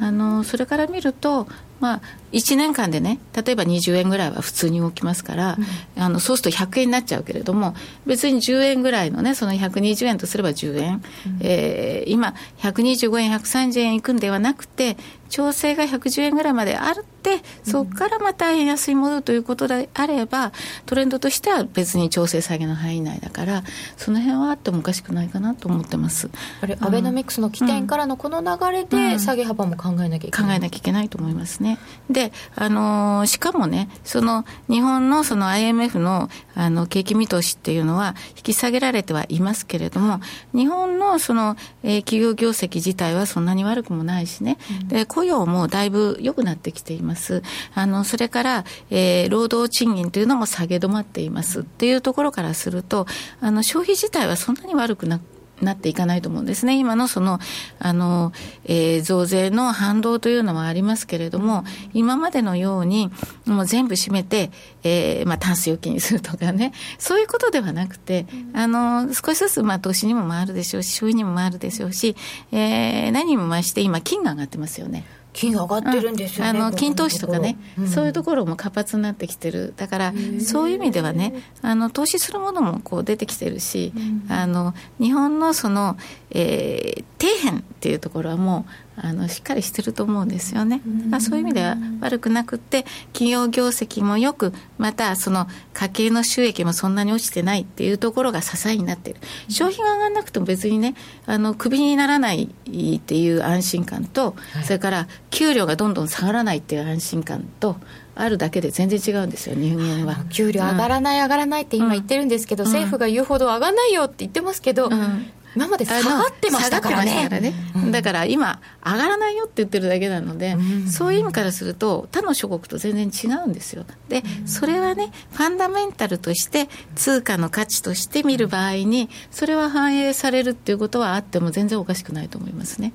[0.00, 1.46] うん、あのそれから見ると、
[1.80, 2.00] まあ、
[2.32, 5.56] 1年間でね、例えば20円ぐらいは普通に動きますから、
[5.96, 7.74] うん、あのそうすると100円になっちゃうけれども、
[8.06, 11.02] 別に10円ぐらいのね、その120円とすれば10円、うん、
[11.40, 14.96] えー、今、125円、130円いくんではなくて、
[15.28, 20.52] 調整が110円ぐらいまであって、そこからまた円安に戻るということであれば、
[20.86, 23.64] トレンドとしては別に調整下げの範囲内だから、
[23.96, 26.30] その辺はあってもおかしくないかなと思ってます。
[26.60, 31.65] あれ、アベノミクスの起点からのこの流れで、下げ幅も考えなきゃいけない、考えなきゃいけないと思いますね。
[32.10, 40.20] で、あのー、しかもね、その日本のその IMF のあの景気見通しっていうのは引き下げられてはいますけれども、
[40.54, 47.42] 日本のその、えー、企業業績自体はそんなに悪くもないしね、うん、で雇用もだいぶ良くなってきています。
[47.74, 53.06] あの、それから、えー、労働賃金というのも下げ止まっていますっていうところからすると、
[53.40, 55.20] あの、消費自体はそんなに悪くな
[55.60, 56.78] なっていかないと思うんですね。
[56.78, 57.38] 今のその、
[57.78, 58.32] あの、
[58.64, 61.64] えー、増税の反動というのはありますけれども、
[61.94, 63.10] 今までのように、
[63.46, 64.50] もう全部閉めて、
[64.82, 72.16] えー、まあ、タンス預金にするとかね、そういうことではなくて、あの、少しずつ、まあ、投資にも回るでしょうし、消費にも回るでしょうし、
[72.52, 75.04] えー、何も増して今、金が上がってますよね。
[75.36, 83.92] 金が上がってるんですよね、うん、あの金投資とかね、うん、そういうところも活発になってきてる、だから、そういう意味ではね、あの投資するものもこう出てきてるし、
[84.30, 85.98] あの日本のその、
[86.30, 90.80] えー、底辺っていうところはもう、あのしっかりしてると思うんですよね。
[91.20, 100.94] そういう意味では悪くなくて企業業績もよくまたその家計の収益もそんなに落ちてないっていうところが支えになっている消費が上がらなくても別にね
[101.26, 107.76] あのクビにならないっていう安心感と、はい、それから給料がどんどん下がらないっていう安心感と
[108.16, 110.24] あるだけで全然違うんですよ、人間は。
[110.30, 115.26] 給料上がらない、上がらないって今言ってるんですけど、うん、政府が言うほど上がらないよって言ってますけど、うん、
[115.56, 117.28] 今まで下がってましたからね。
[117.28, 123.84] からねうん、だから今、上がらないよって言ってるだけなので、うん、そういう意味からすると、他の諸国と全然違うんですよ。
[124.08, 132.92] で、それはね、ファンダメンタルとして、通貨の価値として見る場合に、それは反映されるっていうことはあっても全然おかしくないと思いますね。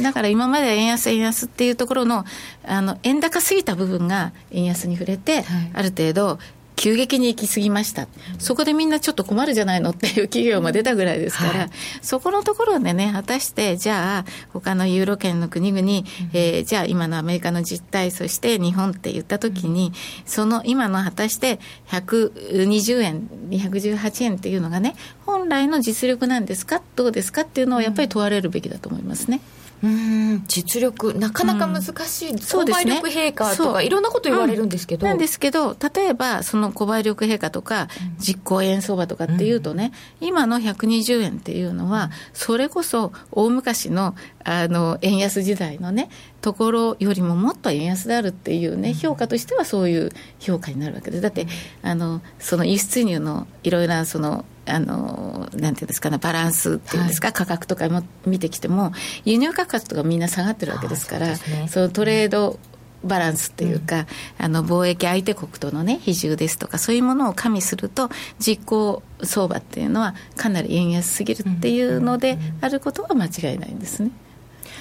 [0.00, 2.24] だから今まで円安、円安っていうところの、
[2.64, 6.38] あの、円高すぎた部分が円安に触れて、はい、ある程度、
[6.76, 8.08] 急激に行き過ぎました、
[8.38, 11.70] そこでみんなちょっと困るじゃないのっていう企業も出たぐらいですから、はい、
[12.02, 19.92] そこのところでね、果たして、じゃあ、他のユーロ圏の国々、うん、えー、じゃあ今のアメリカの実態、そして日本って言ったときに、
[20.26, 29.40] その今の果たして120円、218円っていうのがね、本来の実力なんですか、どうですかっていうのをやっぱり問われるべきだと思いますね。
[29.48, 29.53] うん
[29.84, 39.92] うん実力、なかなか難しい、うん、購買力陛下とか、いろんなこと言われるんですけど、なんですけど、例えば、その購買力陛下とか、実行円相場とかっていうとね、
[40.22, 46.08] うん、今の120円っていうのは、それこそ大昔のあの円安時代のね、
[46.44, 51.22] ところよりももっと円安であるっていうね、評価としてはそういう評価になるわけです。
[51.22, 51.46] だって、
[51.80, 58.92] あのその輸出入のいろいろなそのあのなんていうんですかねバランスっていうんですか、はい、価格とかも見てきても
[59.24, 62.58] 輸入価格とかみんな下がってるわけですからそ、ね,、のトレード
[63.02, 64.06] バランスっていうか、うん、
[64.38, 74.10] あの貿易相手国とのね比重ですとかそういうものを加味すると実行相場っていうのはかなり円安すぎるっていうのであることは間違いないんですね。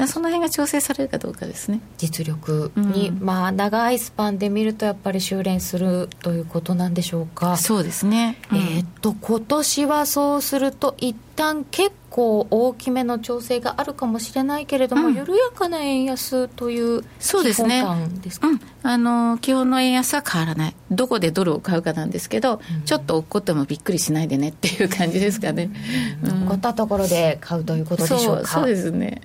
[0.07, 1.79] その辺が調整されるかどうかですね。
[1.97, 7.57] 実力に、うん、まあ、長いスパンで見るとやっぱり修練するということなんでしょうか。
[7.57, 20.75] そうですね、うん、えっと今年はそうすると一旦結構大きめの調整があるかもしれないけれども、うん、緩やかな円安というそうですね、うん、あの基本の円安は変わらない。
[20.91, 25.71] どこでドルを買うかなんですけど、うん、ちょっと落っこってもびっくりしないでねっていう感じですかね、
[26.23, 28.47] うん、起ったところで買うということでしょうか？
[28.47, 29.21] そうですね、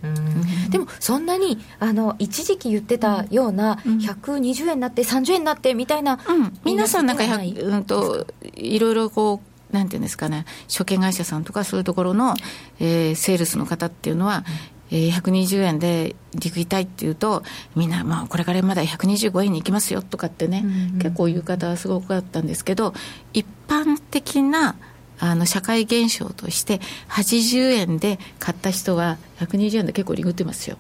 [0.71, 6.19] でもそんなにあの一時期言ってたような120円になって30円になってみたいな、
[6.65, 12.35] 皆さんなんか、うんといろいろこうなんていうんですかね、証券会社さんとかそういうところの、
[12.81, 14.45] えー、セールスの方っていうのは、
[14.91, 17.43] えー、120円で陸いたいっていうと、
[17.77, 22.95] みんな、まあ、これからまだ125円に行きますよとかってね、うんうん、結構言う方はすごくあったんですけど、
[23.33, 24.77] 一般的な
[25.21, 30.79] あの社会現象として、80円で買った人は、120円で結構リグってますよ。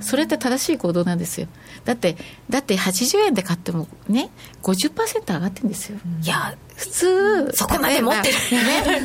[0.00, 1.48] それって正しい行動なんですよ。
[1.84, 2.16] だって
[2.48, 4.30] だって80円で買ってもね
[4.62, 5.98] 50%上がってるんですよ。
[6.22, 8.34] いや普通そこまで持ってる。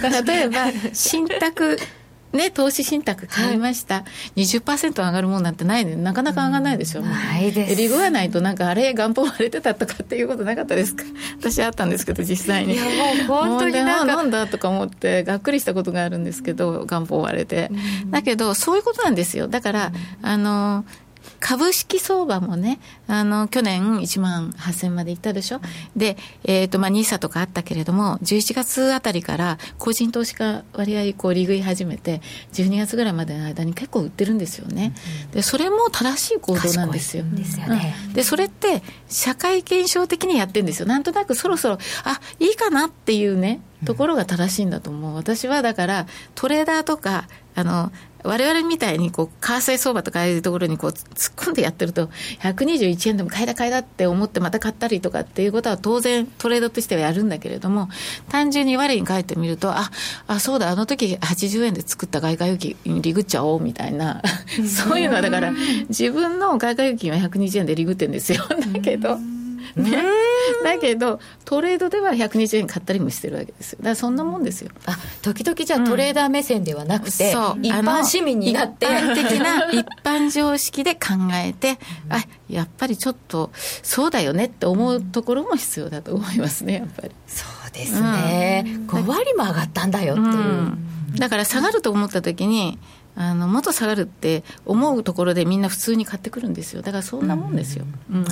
[0.02, 1.78] ね例えば信託
[2.36, 4.06] ね、投資信託買いました、は
[4.36, 7.76] い、20%上がるもんなんてないねなかなか上がらないでしょ、うないです。
[7.76, 11.04] 利具がないとなんかあれ元本割れてたとかっていうことなかったですか？
[11.40, 12.74] 私あったんですけど実際に。
[12.74, 12.84] いや
[13.28, 17.72] もう本当になんかなんだとか思ってがっくりしたことがあるんですけど元本割れて、
[18.10, 19.48] だけどそういうことなんですよ。
[19.48, 20.86] だから、あの
[21.46, 25.62] 株式相場もね、あの、去年1万8000までいったでしょ？
[25.96, 32.24] で、えっ、ー、と、まあ、NISA とかあったけれども、11月あたりから個人投資家割合こう、利食い始めて、
[32.54, 34.96] 12月ぐらいまでの間に結構売ってるんですよね。
[35.34, 37.24] で、それも正しい行動なんですよ。
[37.32, 38.14] ですよね、うん。
[38.14, 40.88] で、それって、社会現象的にやってるんですよ。
[40.88, 45.14] なんとなくそろそろ、あ、いいかなっていうね、ところが正しいんだと思う。
[45.14, 47.92] 私はだから、トレーダーとか、あの、
[48.26, 52.08] 我々みたいにこう為替相場とかああいうところにこう突っ込んでやってると
[52.42, 57.90] 121円でも買いだ買いだって思ってまた買ったりとかっていうことは当然トレードとしてはやるんだけれども
[58.30, 59.92] 単純に我に返ってみるとあ
[60.28, 64.22] あそうだあの時80円で作った外貨預金リグっちゃおうみたいな
[64.66, 65.54] そういうのはだから
[65.90, 69.18] 自分の外貨預金は120円でリグってるんですよ だけど。
[69.76, 70.04] ね、
[70.64, 73.80] だけど、トレードでは120円買ったりもしてるわけですよ。
[73.80, 74.72] だからそんなもんですよ。
[74.86, 78.86] あ、時々じゃあトレーダー目線ではなくて、うん、一般市民になって。
[78.86, 83.52] 一般的な 一般常識で考えて、あ、やっぱりちょっと、
[83.84, 87.12] そうだよねって思うところも必要だと思いますね、やっぱり。
[87.28, 88.64] そうですね。
[88.66, 90.28] うん、5割も上がったんだよっていう。
[90.28, 92.80] うん、だから下がると思った時に、
[93.18, 98.26] あのもっと下がるって思うところでみんな普通に買ってくるんですよだからそんなもんですよ、うん、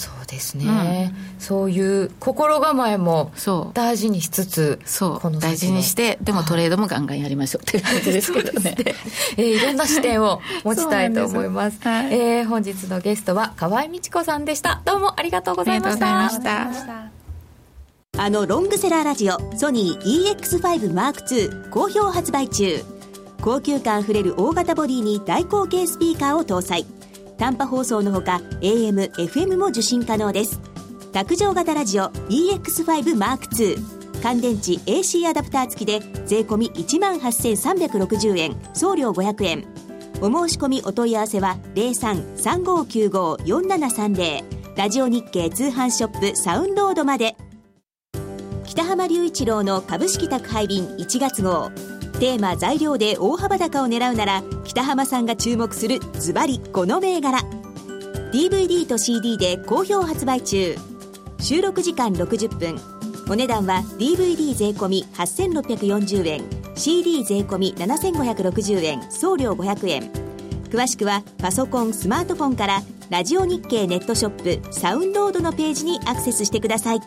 [0.00, 3.32] そうですね、うん、そういう心構えも
[3.74, 5.38] 大事にしつつそう。
[5.38, 8.94] 大事にしてでもトレードもガンガンやりましょうっていう感じですけどね ね、
[9.36, 11.78] えー、いろんな視点を持ちたいと思います。
[11.78, 14.80] す、はい、えー、本日のゲストは河合美智子さんでした。
[14.86, 16.70] どうもありがとうございました。
[18.16, 22.82] あのロングセラーラジオソニー EX5M2 好評発売中。
[23.42, 26.86] 高級感あふれる大型ボディに大口径スピーカーを搭載
[27.40, 30.60] 短波放送のほか AM、FM も受信可能です。
[31.10, 33.78] 卓上型ラジオ EX5M2
[34.22, 38.54] 乾電池 AC アダプター付きで税込1万8360円。
[38.74, 39.64] 送料500円。
[40.20, 47.36] お申し込みお問い合わせは0335954730ラジオ日経通販ショップサウンロードまで。
[48.66, 51.70] 北浜隆一郎の株式宅配便1月号。
[52.20, 57.38] テーマ材料で大幅高を狙うなら北浜さんが注目するズバリこの銘柄。
[58.30, 60.76] DVD と CD で好評発売中。
[61.40, 62.76] 収録時間60分。
[63.30, 66.44] お値段は DVD 税込8640円。
[66.76, 69.10] CD 税込7560円。
[69.10, 70.12] 送料500円。
[70.64, 77.00] 詳しくはパソコンスマートフォンからラジオ日経ネットショップサウンロードのページにアクセスしてください。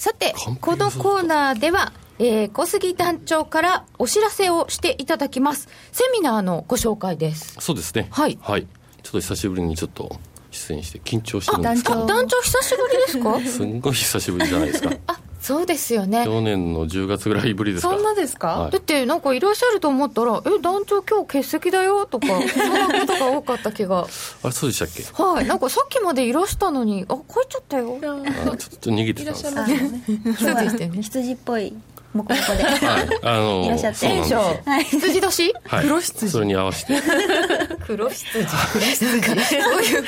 [0.00, 5.68] さて、このコーナーでは、えー、小杉団長からお知らせをしていただきます。
[5.92, 7.56] セミナーのご紹介です。
[7.60, 8.08] そうですね。
[8.10, 8.38] はい。
[8.40, 8.66] はい。
[9.02, 10.18] ちょっと久しぶりにちょっと
[10.52, 12.06] 出演して緊張してるんですけど。
[12.06, 13.40] 団長久しぶりですか？
[13.46, 14.90] すんごい久しぶりじゃないですか。
[15.06, 16.24] あ、そうですよね。
[16.24, 17.90] 去年の10月ぐらいぶりですか。
[17.94, 24.06] そんなですか、はい、だってなんかいらっしゃると思ったら「え団長今日欠席だよ」とかそんなことが多かった気が。
[24.42, 25.22] あそうでしたっけ？
[25.22, 25.46] はい。
[25.46, 27.98] なんかさっきまでいらしたのにあ帰っちゃったよ。
[28.02, 30.02] あちょっと逃げてたんですね。
[30.38, 31.02] そうでしたよね。
[31.02, 31.72] 羊っぽい
[32.12, 34.00] もこもこで、はい、あのー、いらっしゃって。
[34.00, 36.28] テンション、はい、羊年、はい、黒羊？
[36.30, 36.94] それに合わせて。
[37.86, 38.46] 黒羊。
[38.46, 38.96] 黒羊。
[38.96, 40.04] そういう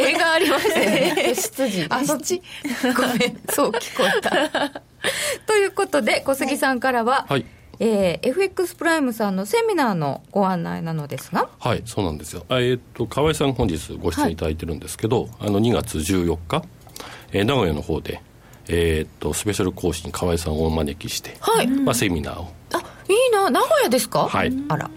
[0.00, 1.34] 映画ありましたよね。
[1.34, 1.86] 羊。
[1.88, 2.42] あそっち。
[2.96, 3.40] ごめん。
[3.50, 4.82] そう聞こえた。
[5.46, 7.46] ということで小杉さんからは、はい。
[7.80, 11.48] えー、FX プライムさんのセミナーのご案内なのですが。
[11.58, 12.44] はいそうなんですよ。
[12.50, 16.64] えー、っと河合さん本日ご出演いただいてるんですけど、はい、あの2月14日、
[17.32, 18.20] えー、名古屋の方で
[18.68, 21.66] えー、っとスペシャル講師に河合さんをお招きして、はい。
[21.66, 22.48] まあ、セミナーを。
[22.72, 23.50] あいいな。
[23.50, 24.28] 名古屋ですか？
[24.28, 24.52] はい。
[24.68, 24.90] あら。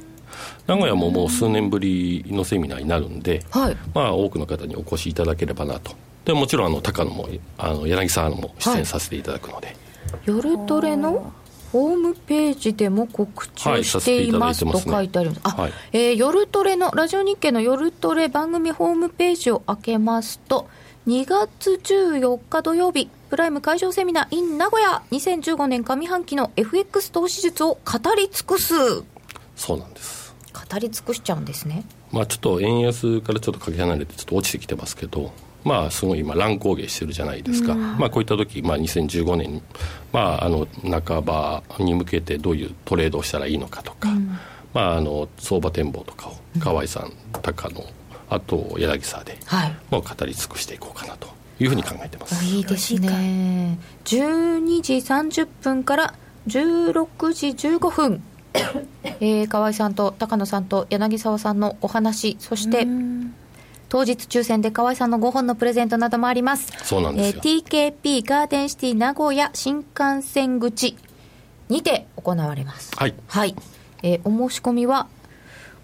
[0.68, 5.94] 名古屋ももう数年ぶりのセミナーになるんで、はい、まあ、多くの方にお越しいただければなと。
[6.26, 9.76] でもちろんあの高野もあの柳沢も出演させていただくので、はい、
[10.26, 11.32] 夜トレの
[11.72, 15.42] ホームページでも告知をしていますと書いてあります。
[15.44, 20.68] あ、はい、えー、夜トレの、ラジオ日経の夜トレ番組ホームページを開けますと、
[21.08, 28.74] 2月14日土曜日、プライム会場セミナー in 名古屋2015年上半期の FX 投資術を語り尽くす。
[29.56, 30.36] そうなんです。
[30.52, 31.86] 語り尽くしちゃうんですね。
[32.12, 35.32] まあちょっと円安からちょっとかけ離れてちょっと落ちてきてますけど
[35.64, 39.62] まあすごい今乱高下してるじゃないですか、まあこういった時、まあ2015年
[40.12, 44.10] まああの半ばに向けてどういうトレードをしたらいいのかとか、
[44.74, 47.82] まああの相場展望とかを河合さん、高野
[48.30, 51.28] あと柳沢で、はい、もう語り尽くしていこうかなと
[51.60, 52.44] いうふうに考えてます。
[52.46, 53.78] いいですね。
[54.06, 56.14] 12時30分から
[56.48, 58.24] 16時15分。
[59.20, 62.88] えー、河合さんと高野さんと柳沢さんのお話そして
[63.90, 66.72] 当日抽選で河合さんの5本のプレゼントなどもあります。
[66.84, 70.98] そうなんですよ、えー、TKP ガーデンシティ名古屋新幹線口
[71.70, 72.92] にて行われます。
[72.96, 73.56] はい、はい。
[74.04, 75.08] えー、お申し込みは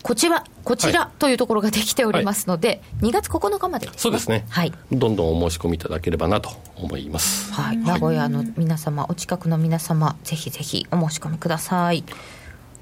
[0.04, 4.46] こちら、こちらというところができておりますので、2月9日までね、そうですね。
[4.50, 4.74] はい。
[4.92, 7.54] どんどんお申し込みいただければなと思います。
[7.54, 12.04] はい、名古屋の皆様、お近くの皆様、ぜひぜひお申し込みください。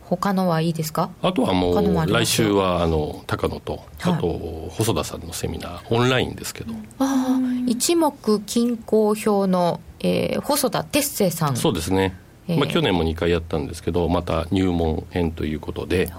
[0.06, 1.10] 他のはいいですか？
[1.22, 4.14] あとはもう来週はあの高野と、はい。
[4.14, 11.56] あと細田さんのセミナーオンラインですけど、ああ一目均衡表の、えー細田哲星さん。
[11.56, 12.18] そうですね、
[12.50, 16.12] ええまあ、去年も2回やったんですけどまた入門編ということで、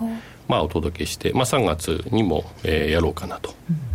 [0.49, 3.55] まあ、お届けして、まあ、3月にも、えーやろうかなと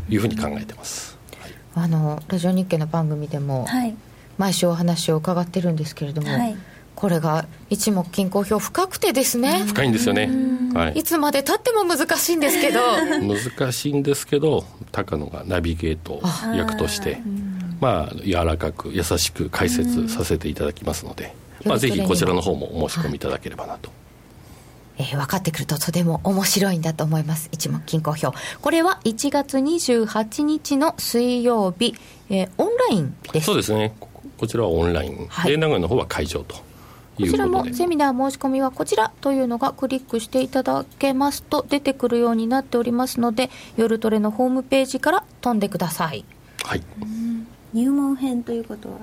[0.10, 1.52] いうふうに考えてます、はい。
[1.76, 3.96] あのラジオ日経の番組でもはい。
[4.38, 6.56] 毎週お話を伺ってるんですけれども、はい。
[6.96, 10.32] これが一目均衡表深くてですね、深いんですよね、
[10.74, 11.00] はい。
[11.00, 12.80] い、つまでたっても難しいんですけど。
[13.22, 16.22] 難しいんですけど高野がナビゲート
[16.56, 17.22] 役として
[17.80, 21.36] まあ柔らかく優しく解説させていただきますので、
[21.66, 23.92] まあ、ぜひこちらの方もお申し込みいただければなと、
[25.00, 27.50] えー分かってくるととても面白いんだと思います。
[27.52, 28.36] 一目均衡表。
[28.62, 31.96] これは1月28日の水曜日、
[32.30, 33.46] えーオンラインです。
[33.46, 33.94] そうですね。
[34.00, 35.52] ここちらはオンライン、はい。
[35.52, 36.56] で名古屋の方は会場と
[37.20, 46.24] いこちらもセミナー申し込みはこちらというのがクリックしていただけますと出てくるようになっておりますので夜トレのホームページから飛んでください。
[46.64, 46.84] はい。
[47.74, 48.98] 入門編ということは？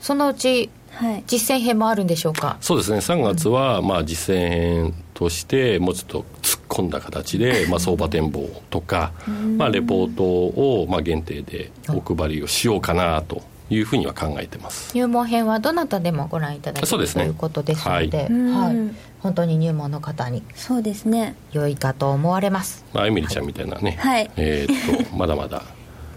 [0.00, 1.24] そのうちはい。
[1.26, 2.56] 実践編もあるんでしょうか？
[2.60, 2.98] そうですね。
[2.98, 9.12] 3月はまあ実践編としてもうちょっと突っ込んだ形で、 まあ、相場展望とか、
[9.56, 14.92] まあ、レポートをまあ限定でお配りをしようかなというふうには考えてます。
[14.96, 18.26] 入門編はどなたでもご覧いただける、そうですねということですので、はい。
[18.30, 18.96] うん。
[19.20, 21.36] 本当に入門の方にそうですね。
[21.52, 22.84] 良いかと思われます。
[22.92, 24.30] まあ、エミリちゃんみたいなね、はい。
[24.36, 25.62] えーっとまだまだ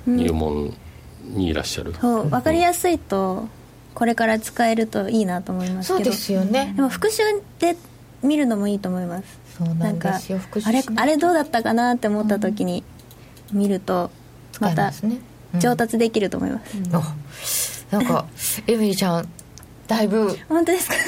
[0.08, 0.74] 入門
[1.36, 3.48] にいらっしゃる、そう分かりやすいと
[3.94, 6.06] これから使えるといいなと思いますけど。
[6.06, 6.74] そうですよね。
[6.76, 7.24] でも復習
[7.60, 7.76] で
[8.24, 9.24] 見るのもいいと思います。
[9.58, 10.38] そうなんですよ。
[10.38, 12.84] か復習あれあれどうだったかなって思った時に
[13.52, 14.10] 見ると
[14.54, 14.92] 使また
[15.60, 16.64] 上達できると思いま
[17.44, 18.26] す、おなんか
[18.68, 19.28] エミリちゃん
[19.88, 20.34] だいぶ。
[20.48, 20.96] 本当ですか？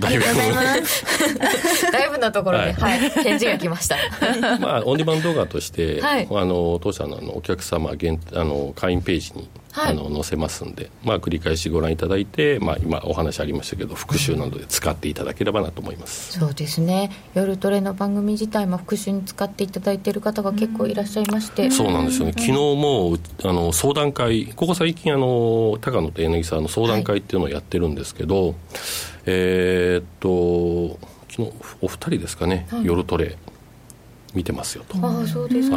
[0.00, 0.24] だいぶ。
[1.90, 2.98] だいぶなところで、はい。
[2.98, 3.96] はい、返事が来ました。
[4.60, 6.28] まあ、オンデマンド動画として、はい。
[6.30, 9.48] あの当社のあのお客様限あの会員ページに、はい
[9.80, 17.10] あの載せますんで、まあ、繰り返しご覧いただいて、まあ、今お話ありましたけど復習などで使っていただければなと思います、そうですね。
[17.34, 22.32] 夜トレの番組自体も復習に使っていただいている方が結構いらっしゃいまして、そうなんですよね。
[22.32, 28.54] 昨日もうあの相談会ここ最近あの高野と柳沢の相談会っていうのをやってるんですけど、
[29.26, 30.98] えーっと
[31.30, 31.52] 昨日
[31.82, 33.36] お二人ですかね、夜トレ
[34.34, 35.70] 見てますよと、ああそうです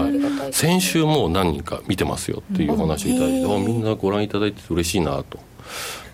[0.52, 5.39] 先週もう何人か見てますよっていうお話をいただいて、うんあみんなご覧いただいてて嬉しいなと。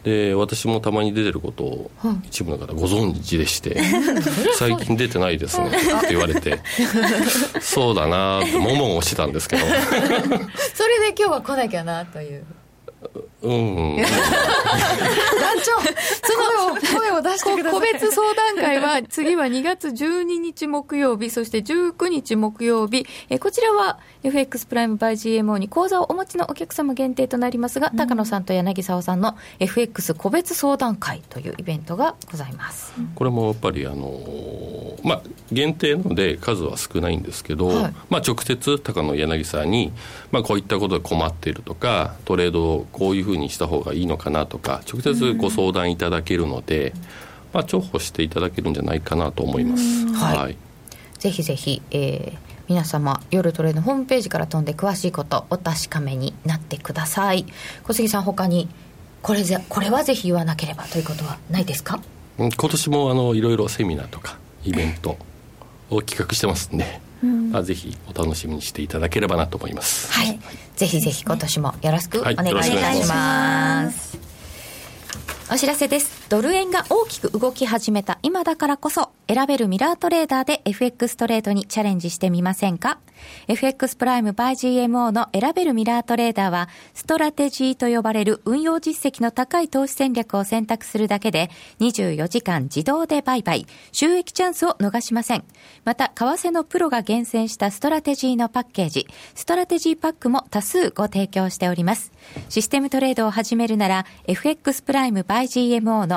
[0.03, 1.91] で私もたまに出てることを
[2.23, 3.81] 一部の方ご存知でして
[4.55, 6.61] 「最近出てないですね」って言われて。
[7.59, 9.65] そうだなってもももしてたんですけど。
[9.67, 9.79] それ
[11.11, 12.45] で今日は来なきゃなという
[13.41, 13.97] うん。
[13.97, 14.05] 団
[15.63, 17.79] 長その声を出してください。
[17.79, 23.05] 個別相談会は次は2月12日木曜日そして19日木曜日。
[23.29, 35.21] えこちらは FX プライムバイ GMO に口座をお持ちのお客様限定となりますが、高野さんと柳沢さんの FX 個別相談会というイベントがございます、これもやっぱりあのまあ
[35.51, 37.93] 限定なので数は少ないんですけど、はい。
[38.09, 39.93] まあ直接高野柳さんに、
[40.31, 46.93] まあ、こういったことで困っているとかトレードをこういうふうにした方がいいのかなとか直接ご相談いただけるので、
[47.53, 50.07] まあ、重宝していただけるんじゃないかなと思います。
[50.07, 50.37] はい。
[50.37, 50.57] はい。
[51.19, 57.45] ぜひぜひ、えー皆様夜トレのホームページから飛んで詳しいことお確かめになってください。
[57.85, 58.67] 小杉さん他に
[59.21, 62.01] これぜこれはぜひ言わなければということはないですか？
[62.37, 65.17] うん今年もあのいろいろセミナーとかイベント
[65.89, 70.11] を企画してますんで、まあ、ぜひお楽しみにしていただければなと思います。
[70.11, 70.39] はい、
[70.75, 74.17] ぜひぜひ今年もよろしくお願いしくお願いしします。
[75.51, 76.16] お知らせです。
[76.29, 82.99] ドル円が大きく動き始めた今だからこそ、選べるミラートレーダーで FX トレードにチャレンジしてみませんか
[83.47, 91.49] ?FX プライム by GMO の選べるミラートレーダーは、ストラテジーと呼ばれる運用実績の高い投資戦略を選択するだけで、
[91.79, 95.45] 24時間自動で売買、収益チャンスを逃しません。
[95.85, 102.11] また、為替のプロが厳選したストラテジーのパッケージ、ストラテジーパックも多数ご提供しております。
[102.49, 106.16] システムトレードを始めるなら、FX プライム by GMO の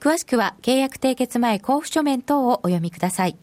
[0.00, 3.36] 詳しくは契約締結前交付書面等をお読みください。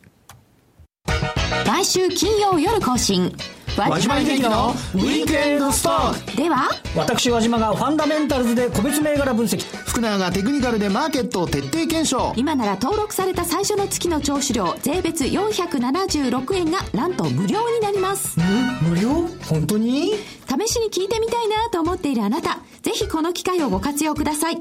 [1.68, 3.32] 毎週金曜夜更新。
[3.78, 9.64] 和島秀樹のウィークエンドストッでは私和島がファンダメンタルズで個別銘柄分析。
[9.86, 12.34] 福永がテクニカルでマーケットを徹底検証。
[12.36, 18.40] 今なら登録された最初の月の聴取料税別476円がなんと無料になります。
[18.82, 19.28] 無料？
[19.48, 20.14] 本当に？
[20.48, 24.60] 試しに聞いてみたいなと思っているあなたぜひこの機会をご活用ください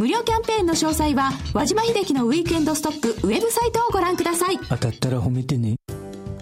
[0.00, 4.58] 無料キャンペーンの詳細は和島秀樹のウィークエンドストックウェブサイトをご覧ください。
[4.70, 5.76] 当たったら褒めてね。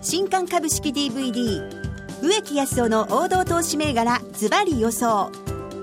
[0.01, 5.33] 新刊株式 DVD 植木康夫の王道投資銘柄ズバリ予想。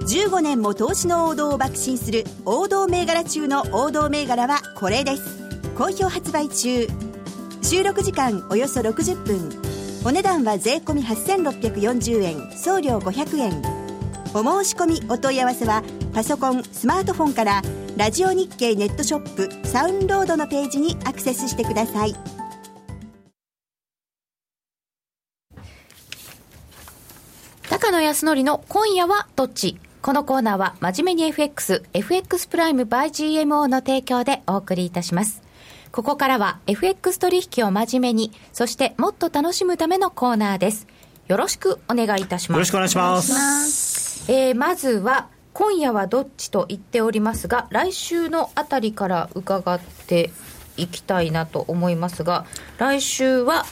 [0.08, 5.22] 15年も投資の王道を爆心する王道銘柄中の王道銘柄はこれです。
[5.78, 6.88] 好評発売中。
[7.62, 9.50] 収録時間およそ60分。
[10.06, 12.58] お値段は税込8640円。
[12.58, 13.85] 送料500円
[14.38, 15.82] お申し込みお問い合わせは
[16.14, 17.62] パソコンスマートフォンから
[17.96, 22.14] ラジオ日経ネットショップサウンロードのページにアクセスしてください
[27.70, 29.80] 高野康則の今夜はどっち？
[30.02, 33.06] このコーナーは真面目に FX、FX プライム by
[33.44, 35.42] GMO の提供でお送りいたします。
[35.94, 40.88] ここからは FX 取引を真面目に、そしてもっと楽しむためのコーナーです。
[41.28, 42.58] よろしくお願いいたします。
[42.58, 50.32] よろしくお願いしますえー、まずは、今夜はどっちと言っておりますが、来週のあたりから伺って
[50.76, 52.46] いきたいなと思いますが、
[52.78, 53.66] 来週は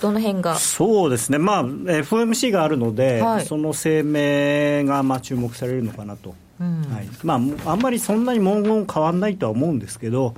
[0.00, 0.54] どの辺が？
[0.54, 3.44] そうですね、まあ、FOMC があるので、はい。
[3.44, 6.34] その声明がまあ注目されるのかなと。
[6.64, 7.08] はい。
[7.22, 7.34] ま
[7.64, 10.34] あ、あんまりそんなに文言変わらないとは思うんですけど、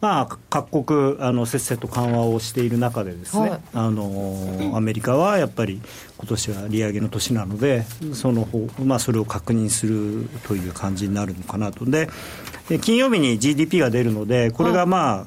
[0.00, 3.60] まあ、各国あのせっせと緩和をしている中でですね、はい。
[3.74, 5.80] あのアメリカはやっぱり
[6.18, 11.84] 今年は利上げの年なのでその方、まあ、それを確認するという感じになるのかなと。
[11.84, 12.08] で
[12.68, 15.26] で金曜日に GDP が出るのでこれがま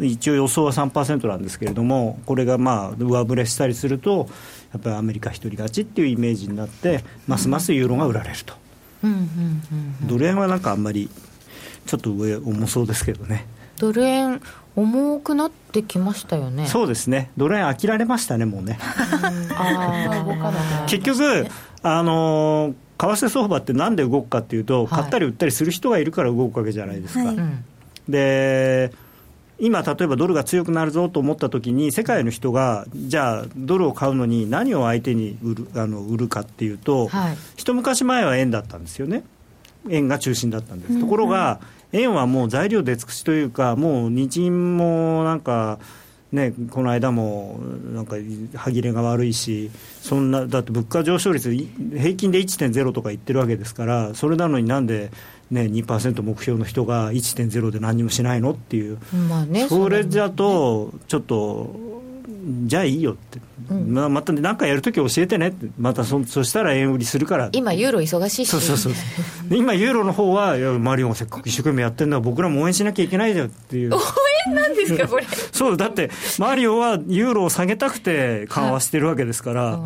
[0.00, 4.28] 一応予想は3%なんですけれどもこれがまあ上振れしたりすると
[4.72, 8.67] やっぱりアメリカ一人勝ちっていうイメージになってますますユーロが売られると。
[9.02, 9.18] うんうん
[10.02, 11.10] うんドル円はなんかあんまり
[11.86, 13.46] ちょっと上重そうですけどね、
[13.78, 14.40] ドル円
[14.76, 16.66] 重くなってきましたよね。
[16.66, 17.30] そうですね。
[17.36, 18.78] ドル円飽きられましたねもうね。
[19.56, 21.46] あ動かない結局
[21.82, 27.36] あのー為替相場ってなんで動くかっていうと、買ったり売ったりする人がいるから動くわけじゃないですか、はい。
[27.36, 27.64] うん。
[28.08, 28.90] で
[29.60, 37.36] 今、例えばドルが強くなるぞと思ったときに、世界の人が、じゃあ、ドルを買うのに何を相手に売るあの売るかっていうと、はい。
[37.56, 39.24] 一昔前は円だったんですよね、
[39.90, 41.60] 円が中心だったんです、ところが、
[41.92, 45.78] 円はもう材料出尽くしというか、もう日銀もなんか、
[46.30, 47.58] ね、この間も
[47.94, 48.16] なんか
[48.54, 49.70] 歯切れが悪いし、
[50.02, 55.10] そんなだって物価上昇率、い平均で1.0とか言ってるわけですから、それなのになんで、
[55.50, 61.74] ね、2%目標の人が1.0で何にもしないのっていう、まあね、それじゃゃと、ちょっと、
[62.66, 63.40] じゃあいいよって、
[63.70, 67.48] まあまた何かやるとき教えてねって、またそそしたら円売りするから。
[67.52, 68.92] 今、ユーロ忙しいし、そうそうそう。
[69.48, 73.98] で今、ユーロの方はいやマリオがせっかく一生懸命やってるんだ僕らも応援しなきゃいけないじゃんっていう、 応
[74.48, 75.24] 援なんですか、これ。
[75.52, 79.80] そうだって、マリオはユーロを下げたくて緩和してるわけですから、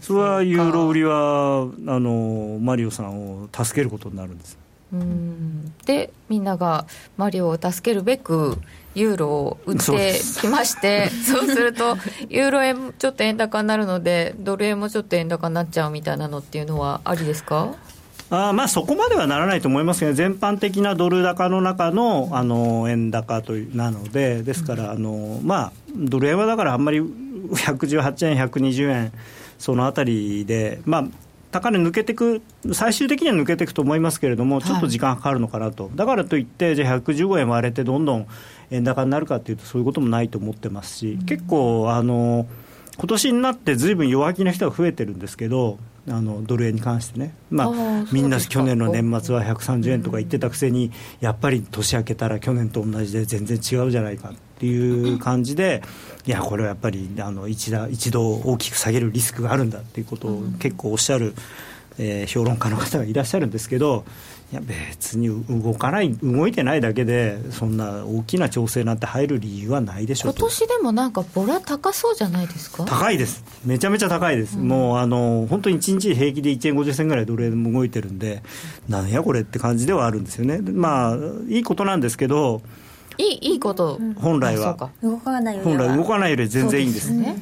[0.00, 4.56] それはユーロ売りはあのマリオさんを助けることになるんです。
[4.92, 5.72] うん。
[5.84, 6.86] で、みんなが
[7.16, 8.58] マリオを助けるべく、
[8.94, 11.96] ユーロを売ってきまして、 そうすると、
[12.28, 17.68] ユーロ円ちょっと円高になるので、ドル円もちょっと円高になっちゃうみたいなのっていうのはありですか？
[18.30, 29.12] あーまあそこまではならないと思いますけど、全般的なドル高の中のあの円高というなので、ですから、あのまあ、ドル円はだからあんまり118円、120円、
[29.58, 31.04] そのあたりで、まあ、
[31.50, 32.42] 高値抜けていく、
[32.72, 38.26] 最終的には抜けていくと思いますけれども、ちょっと時間かかるのかなと、だからといって、じゃあ115円割れて、どんどん
[38.70, 42.46] 円高になるかというと、そういうこともないと思ってますし、結構、あの
[42.98, 45.78] 今年になってずいぶん弱気な人が増えてるんですけど、
[46.10, 50.90] あのドル円に関してね、まあみんな去年の年末は130円とか言ってたくせに、
[51.20, 55.82] やっぱり年明けたら去年と同じで全然違うじゃないかっていう感じで、
[56.26, 61.34] いや、これはやっぱりあの一だ一度大きく下げるリスクがあるんだっていうことを結構おっしゃる
[61.98, 64.04] えー評論家の方がいらっしゃるんですけど、
[64.50, 70.40] いや、別に動かない、動いてないだけで、そんな大きな調整なんて入る理由はないでしょうと。
[70.40, 72.84] 今年でもなんかボラ高そうじゃないですか？
[72.86, 78.42] 高いです、めちゃめちゃ高いです、もうあの本当に1日平気で1円50銭ぐらいドル円も動いてるんで、
[78.88, 81.16] なんやこれって感じではあるんですよね、まあ、
[81.48, 82.62] いいことなんですけど、
[83.18, 84.90] いいいいこと、本来は。
[85.02, 87.08] 動かないより本は来動かないより全然いいんです。
[87.08, 87.36] そうね。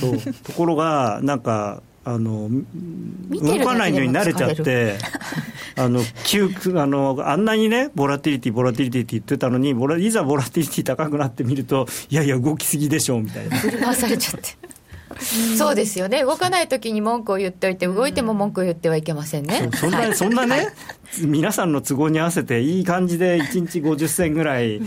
[0.00, 0.34] そう。
[0.42, 2.48] ところがなんかあの
[3.30, 4.96] 動かないのに慣れちゃっ疲て
[5.76, 13.56] あの急あのあんなにねボラティリティボラティリティって言ってたのにボラいざボラティリティ高くなってみるといやいや動きすぎでしょみたいな。
[13.58, 14.67] 振り回されちゃって
[15.56, 16.22] そうですよね。
[16.22, 19.70] 動かない時に文句を言っておいて動いても文句を言ってはいけませんね。
[19.74, 20.14] そんな、はい。
[20.14, 20.68] そんなね、
[21.22, 24.82] 皆さんの都合に合わせていい感じで1日50銭ぐらい1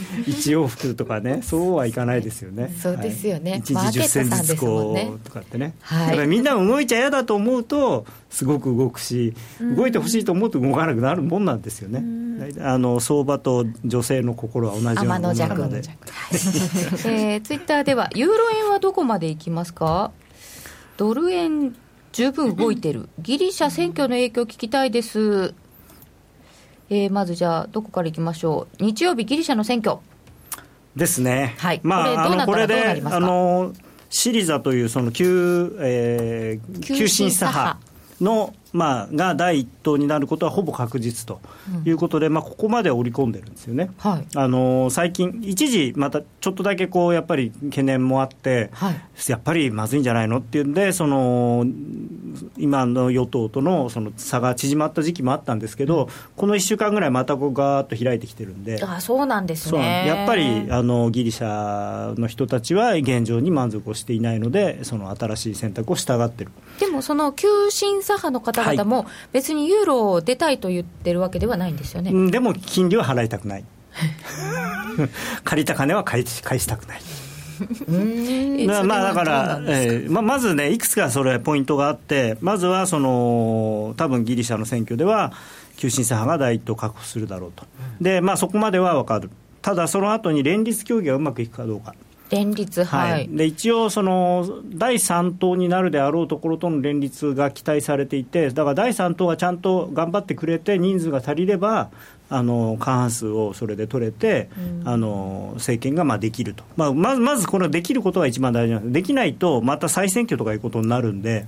[0.64, 2.74] 往復とかねそうはいかないですよね。
[2.80, 3.52] そうですよね。
[3.52, 5.12] はい、1マー日10ケットさん銭ずつこね。
[5.14, 9.34] うとかってね、はいみんな動いちゃ嫌だと思うとすごく動くし、
[9.76, 12.02] 動いてほしいと思うと動かなくなるもんなんですよね、
[12.62, 15.82] あの相場と女性の心は同じようなも天ののな弱ので
[17.06, 20.11] えーツイッターではユーロ円はどこまでいきますか？
[21.02, 21.76] ドル円
[22.12, 23.10] 十分動いてる。
[23.18, 25.56] ギリシャ選挙の影響聞きたいです。
[26.92, 28.84] えーまずじゃあどこからいきましょう。
[28.84, 29.98] 日曜日ギリシャの選挙。
[30.96, 31.82] ですね、はい。
[31.82, 33.18] まあ、あこれどうなったらのこれでどうなりますか？
[33.18, 33.74] あの
[34.12, 37.80] シリザというその急、えー、急急進左派
[38.20, 41.42] の、まあ、が第一党になることはほぼ確実と
[41.86, 43.92] いうことで、まあ、ここまで織り込んでるんですよね。
[43.98, 51.66] はいあの最近、一時、またちょっとだけこうやっぱり懸念もあって、はいやっぱりまずいんじゃないのっていうんで、その
[52.58, 58.84] 今の与党とのその差が縮まった時期もあったんですけど、この1週間ぐらい、またこうガーッと開いてきてるんで。
[58.84, 66.52] あそうなんですねやっぱりあのギリシャの人たちは現状に満足をしていないので、その新しい選択を従ってる。
[66.80, 73.64] でもその急進左派の方々も別にユーロを出たいと言ってるわけではないんですよね、うんでも金利は払いたくない。
[75.44, 77.02] 借りた金は返し返したくない。
[77.92, 85.32] えまあ、まあだからえーまあ、まずね、いくつかそれ、ポイントがあって、まずはその多分ギリシャの選挙では、
[85.78, 87.66] 急進左派が第一党を確保するだろうと、
[88.00, 89.30] でまあ、そこまでは分かる、
[89.62, 91.94] ただその後に連立協議がうまくいくかどうか。
[92.32, 101.90] 連立はい、で一応その、第3党になるであろうところとの連立が期待されていて、だから第3党がちゃんと頑張ってくれて、人数が足りれば、
[102.30, 104.50] あの過半数をそれで取れて、
[104.86, 111.46] あの政権がまあできると、まあ、まずまずこれ、できることが一番大事なんです、できないと、また再選挙とかいうことになるんで、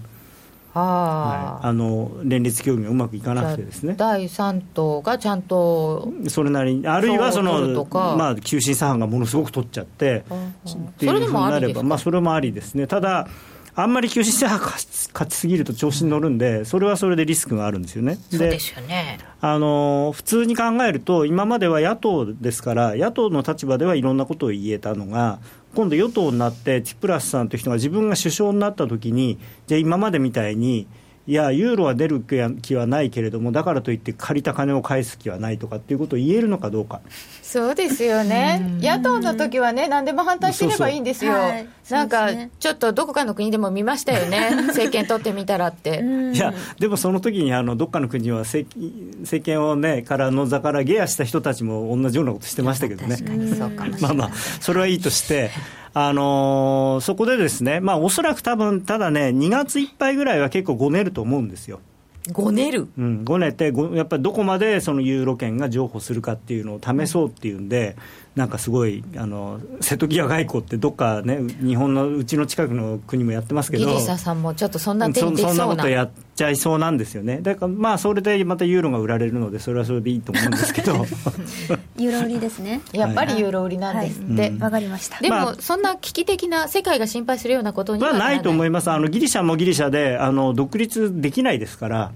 [0.75, 3.93] あはい、あの連立協議がうまくいかなくてですね。
[3.95, 7.53] 第3党がちゃんとそれなりにあるいはその
[8.17, 13.27] まあ、急進左派がものすごく取っちゃって、っていうそれでふうになれば、まあ、それもありですね、ただ、
[13.75, 18.17] あんまり急進左派が勝ち勝ちすぎると調子に乗るんで、それはそれでリスクがあるんですよね。
[18.29, 19.17] そうですよね。
[19.41, 25.39] あの普通に考えると、今までは野党ですから、野党の立場ではいろんなことを言えたのが、
[25.75, 30.87] 今度、与党になって、チプラスさんという人が自分が首相になったときに、じゃあ、今までみたいに、
[31.25, 36.99] いや、ユーロは出る気はないけれども、だからといって借りた金を返す気はないとかっていうことを言えるのかどうか。
[37.41, 38.61] そうですよね。
[38.81, 41.33] 野党の時はね何でも反対してればいいんですよ。
[41.33, 41.49] そうそう。
[41.51, 41.65] はい。
[41.91, 44.49] なんかちょっとどこかの国でも見ましたよね。
[44.67, 46.03] 政権取ってみたらって。
[46.33, 48.77] いや、でもその時にあのどっかの国は政
[49.21, 53.15] 政権をね、からの座から下野した人たちも同じようなことしてましたけどね。
[53.15, 54.17] 確かにそうかもしれない。
[54.17, 55.51] まあまあ、それはいいとして、
[55.95, 61.79] あのーそこでですね、まあ、おそらく多分ただね、2月いっぱいぐらいは結構ごねると思うんですよ。
[62.31, 62.87] ごねる？
[62.97, 67.97] うん、ごねてご、やっぱりどこまでそのユーロ圏が譲歩するかっていうのを試そうっていうんで、
[68.35, 73.85] なんかすごい、あの瀬戸際外交って、どっかね、日本のうちの近くの国もやってますけど。
[73.85, 81.05] ギリシャさんもちょっとそんな手そにできそんなことやっちゃいそうなんですよね、だからまあそれでまたユーロが売られるので、それはそれでいいと思うんですけど、
[81.97, 82.81] ユーロ売りですね。
[82.91, 84.63] やっぱりユーロ売りなんですって、うん。
[84.63, 85.19] わかりました。
[85.19, 92.11] でも、まあそんな危機的な世界が心配するようなことにははなないと思います、あのギリシャもギリシャであの独立できないですから、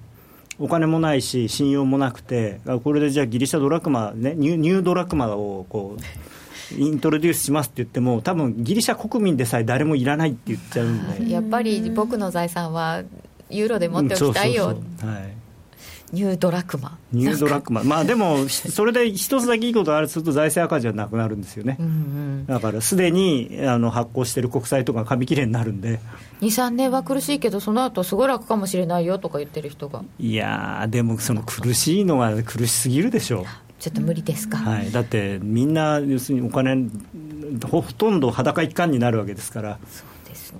[0.60, 6.02] お金もないし、信用もなくて、あこれでじゃあ、ギリシャドラクマ、ね、ニューニュードラクマをこう
[6.78, 11.32] イントロデュースしますって言っても、多分ギリシャ国民でさえ誰もいらないって言っちゃうんで。
[11.32, 13.04] やっぱり僕の財産は
[13.50, 15.10] ユーロで持っておきたいよ、うんそうそうそう。
[15.10, 15.37] はい
[16.14, 16.98] ニュードラクマ。
[17.12, 17.82] ニュードラックマ。
[17.82, 26.00] ン、まあでも、それで一つだけいいことがあるとすると、財政赤字はなくなるんですよね、うんうんだからすでにあの発行している国債とか紙切れになるんで、
[26.42, 30.04] 23年は苦しいけどその後すごい楽かもしれないよとか言ってる人が。
[30.18, 33.46] いやー、でもその苦しいのは苦しすぎるでしょう。
[33.80, 36.90] ちょっと無理ですか、はい、だってみんな要するにお金
[37.70, 39.78] ほほとんど裸一貫になるわけですから。
[39.84, 40.04] です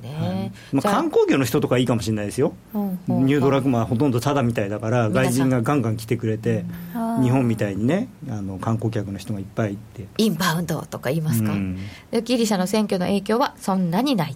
[0.08, 6.66] ね、まあ、観光業の人とかいいかもしれないですよ、ニュードラグマはほとんどタダみたいだから、外人がガンガン来てくれて、
[7.22, 10.06] 日本みたいにね、あの観光客の人がいっぱいいて。
[10.18, 11.78] インバウンドとか言いますか、うん。
[12.12, 14.34] でギリシャの選挙の影響はそんなにない、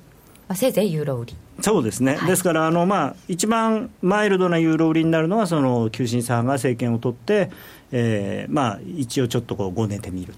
[0.47, 1.36] まあ、せいぜいユーロ売り。
[1.61, 2.28] そうですね、はい。
[2.28, 7.51] ですからあの、まあ、一番マイルドなユーロ売りになるのは、その急進左派が政権を取って、
[7.91, 10.34] えーまあ、一応ちょっとこうごねてみる。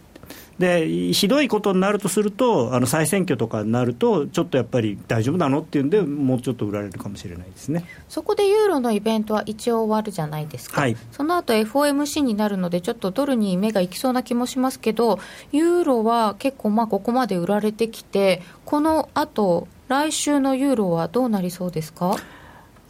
[0.59, 7.85] でひどいことになるとすると、あの再選挙とかになると、ちょっとやっぱり大丈夫なのっていうんで、もうちょっと売られるかもしれないですね。
[8.07, 15.19] そこでユーロのイベントは一応終わるじゃないですか、はいその後 FOMC になるので、ちょっとドルに目が行きそうな気もしますけど、
[15.51, 22.15] ユーロは結構、まあここまで売られてきて、この後来週のユーロはどうなりそうですか？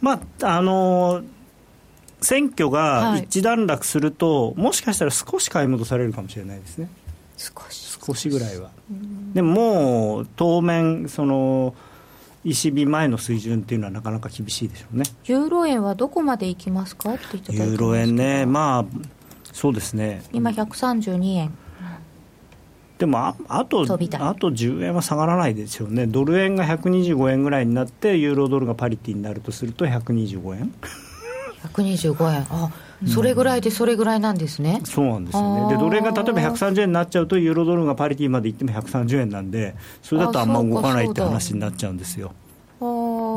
[0.00, 1.22] まああの
[2.20, 6.88] 選挙がはい一段落すると、もしかしたら少し買い戻されるかもしれないですね。
[7.36, 8.70] 少し少しぐらいは。
[9.32, 11.74] でももう当面その
[12.44, 15.04] ECB 前の水準っていうのはなかなか厳しいでしょうね。
[15.24, 17.14] ユーロ円はどこまで行きますか？
[17.14, 18.84] っていただいてますユーロ円ね、まあ
[19.52, 20.22] そうですね。
[20.32, 21.54] 今132円
[22.98, 26.06] でもああとあと10円は下がらないですよね。
[26.06, 30.72] ドル円が125円ぐらいになってユーロドルがパリティになるとすると125円。
[31.74, 32.70] 125円あ
[33.06, 35.74] それぐらいでそれぐらいなんですね、そうなんですよね。
[35.74, 42.32] でドル円が例えば130円になっちゃうとユーロドルがパリティまで行っても130円なんで、それだとあんま動かないって話になっちゃうんですよ。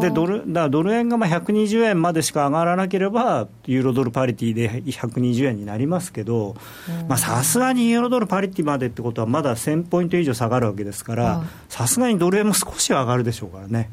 [0.01, 6.55] でドルだドル円がまあ120円までしか上がらなければ、ユーロドルパリティで120円になりますけど、
[7.07, 13.89] まあさすがにユーロドルパリティまでってことは、まだ1000ポイント以上下がるわけですかはいら、さすがにドル円も少しは上がるでしょうからね。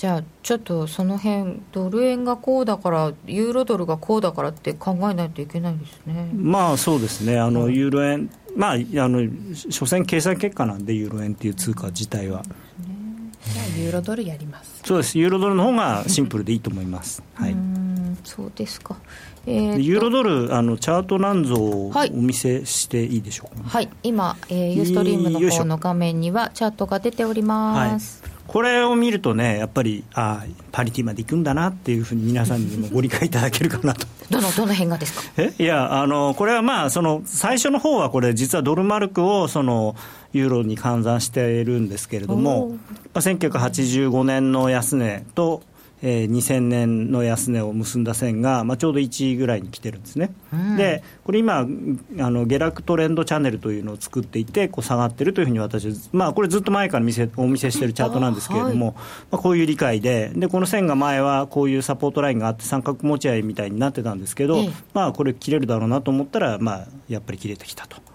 [0.00, 6.30] じゃあちょっとその辺ドル円がこうだからユーロドルがこうだからって考えないといけないですね。
[6.32, 12.42] まあそうですね、あのユーロ円、まあ、あの所詮、経済結果なんで、ユーロ円っていう通貨自体は。
[12.42, 14.80] じゃあユーロドルやります。
[14.86, 17.22] そうです、ユーロドルの方がシンプルでいいと思います。
[17.34, 18.96] はい、うんそうですか。
[19.44, 23.90] えーユーロドル、あのチャートなんぞをおはい見せしていいでしょうか、はい。
[24.02, 34.08] 今、えー、ユーストリームの方の画面にはチャートが出ております、これを見るとね、やっぱり、ああ、パリティまで行くんだなっていうふうに皆さんにもご理解いただけるかなと。
[34.28, 35.22] どのどの辺がですか？
[35.36, 35.52] え？
[35.56, 39.94] いやあの、これはまあその、最初の方はこれ、実はドルマルクをその
[40.32, 42.74] ユーロに換算しているんですけれども、ま
[43.14, 45.62] あ、1985年の安値と、
[46.02, 50.32] えー2000年の安値を結んだ線が、まあ、ちょうど1位ぐらいに来てるんですね。
[50.76, 58.94] で、これ今、あの下落トレンドチャンネルというのを作っていて、こう下がってるというふうに私は、まあ、これずっと前から見せお見せしているチャートなんですけれども、
[59.30, 68.09] まあ、こういう理解でで、この線が前はこういうサポートラインがあって、三角持ち合いみたいになってたんですけど、ええまあ、これ切れるだろうなと思ったら、まあ、やっぱり切れてきたと。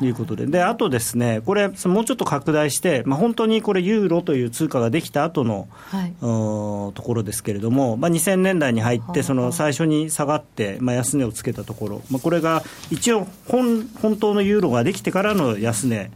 [0.00, 16.10] いうことで、であとですね、これ、もうちょっと拡大して、まあ、本当にこれ、ユーロという通貨ができた後の、はい、ところですけれども、まあ、2000年代に入って、その最初に下がって、まあ、安値をつけたところ、まあ、これが一応本、本当のユーロができてからの安値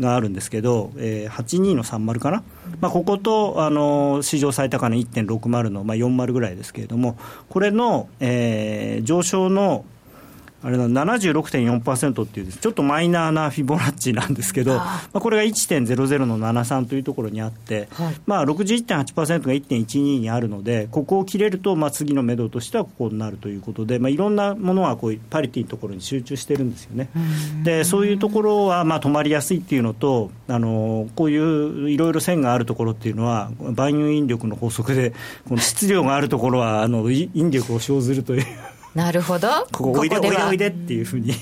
[0.00, 2.42] があるんですけど、えー、82の30かな、
[2.80, 7.16] まあ、ここと、あの市場最高値1.60の、まあ、40ぐらいですけれども、
[7.48, 9.84] これの、えー上昇の
[10.64, 27.10] あれな76.4%っていうちょっとマイナーなフィボナッチなんですけど、まあ、これが1.00の73というところにあって、はいまあ、61.8%が1.12にあるので、ここを切れると、まあ、次の目処としてはここになるということで、まあ、いろんなものがこうパリティのところに集中してるんですよね。
[27.62, 35.12] でそういうところはまあ止まりやすいっていうのと、あのこういういろいろ線があるところっていうのは、万有引力の法則で、
[35.46, 38.46] この質量があるところはあのい引力を生ずるという。
[38.94, 39.48] なるほど。
[39.72, 41.32] ここおいでおいではおいでっていうふうに。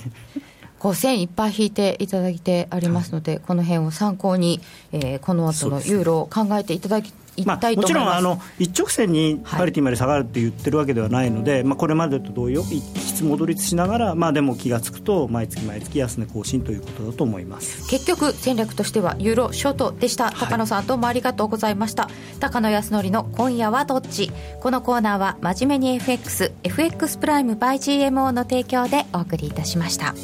[0.79, 7.13] こう線いっぱい引いていただいてありますので、この辺を参考に、えーこの後のユーロを考えていただきい
[7.47, 7.95] まあ、もち。
[7.95, 17.89] ろんあの一直線にパリティまで下がるって言ってるわけではないので、まあ、これまでと同様、一質戻りしながら、まあ、でも気が付くと、毎月毎月安値更新ということだと思います。
[17.89, 22.09] 結局戦略としてはユーロショートでした、高野さんどうもありがとうございました。
[22.41, 24.31] 高野康則の今夜はどっち？
[24.61, 30.15] このコーナーは真面目に FXFX プライム by GMO の提供でお送りいたしました。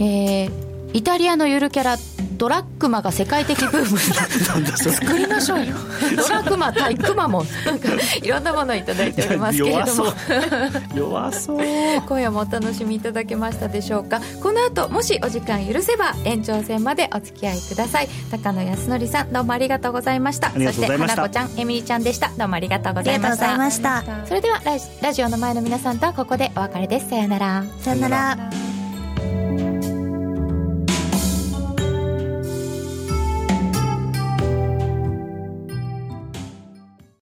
[0.00, 1.98] えーイタリアのゆるキャラ
[2.38, 3.98] ドラッグマが世界的ブーム。
[3.98, 5.74] 作りましょうよ。
[6.16, 7.46] ドラッグマ対クマモン。
[7.66, 7.88] なんか
[8.22, 10.04] いろんなものをいただいておりますけれども。
[10.94, 11.56] 弱そう。
[12.06, 14.20] 今夜もお楽しみいただけましたでしょうか。
[14.40, 18.08] この後もしお時間許せば延長戦までお付き合いください。
[18.30, 20.48] 高野康則さんどうもありがとうございました。
[20.48, 21.22] ありがとうございました。
[21.22, 22.30] そして花子ちゃんエミリちゃんでした。
[22.38, 24.04] どうもありがとうごありがとうございました。
[24.26, 27.08] それではラジラジオの前の皆さんとはここでお別れです。
[27.08, 27.64] さよなら。
[27.80, 28.77] さよなら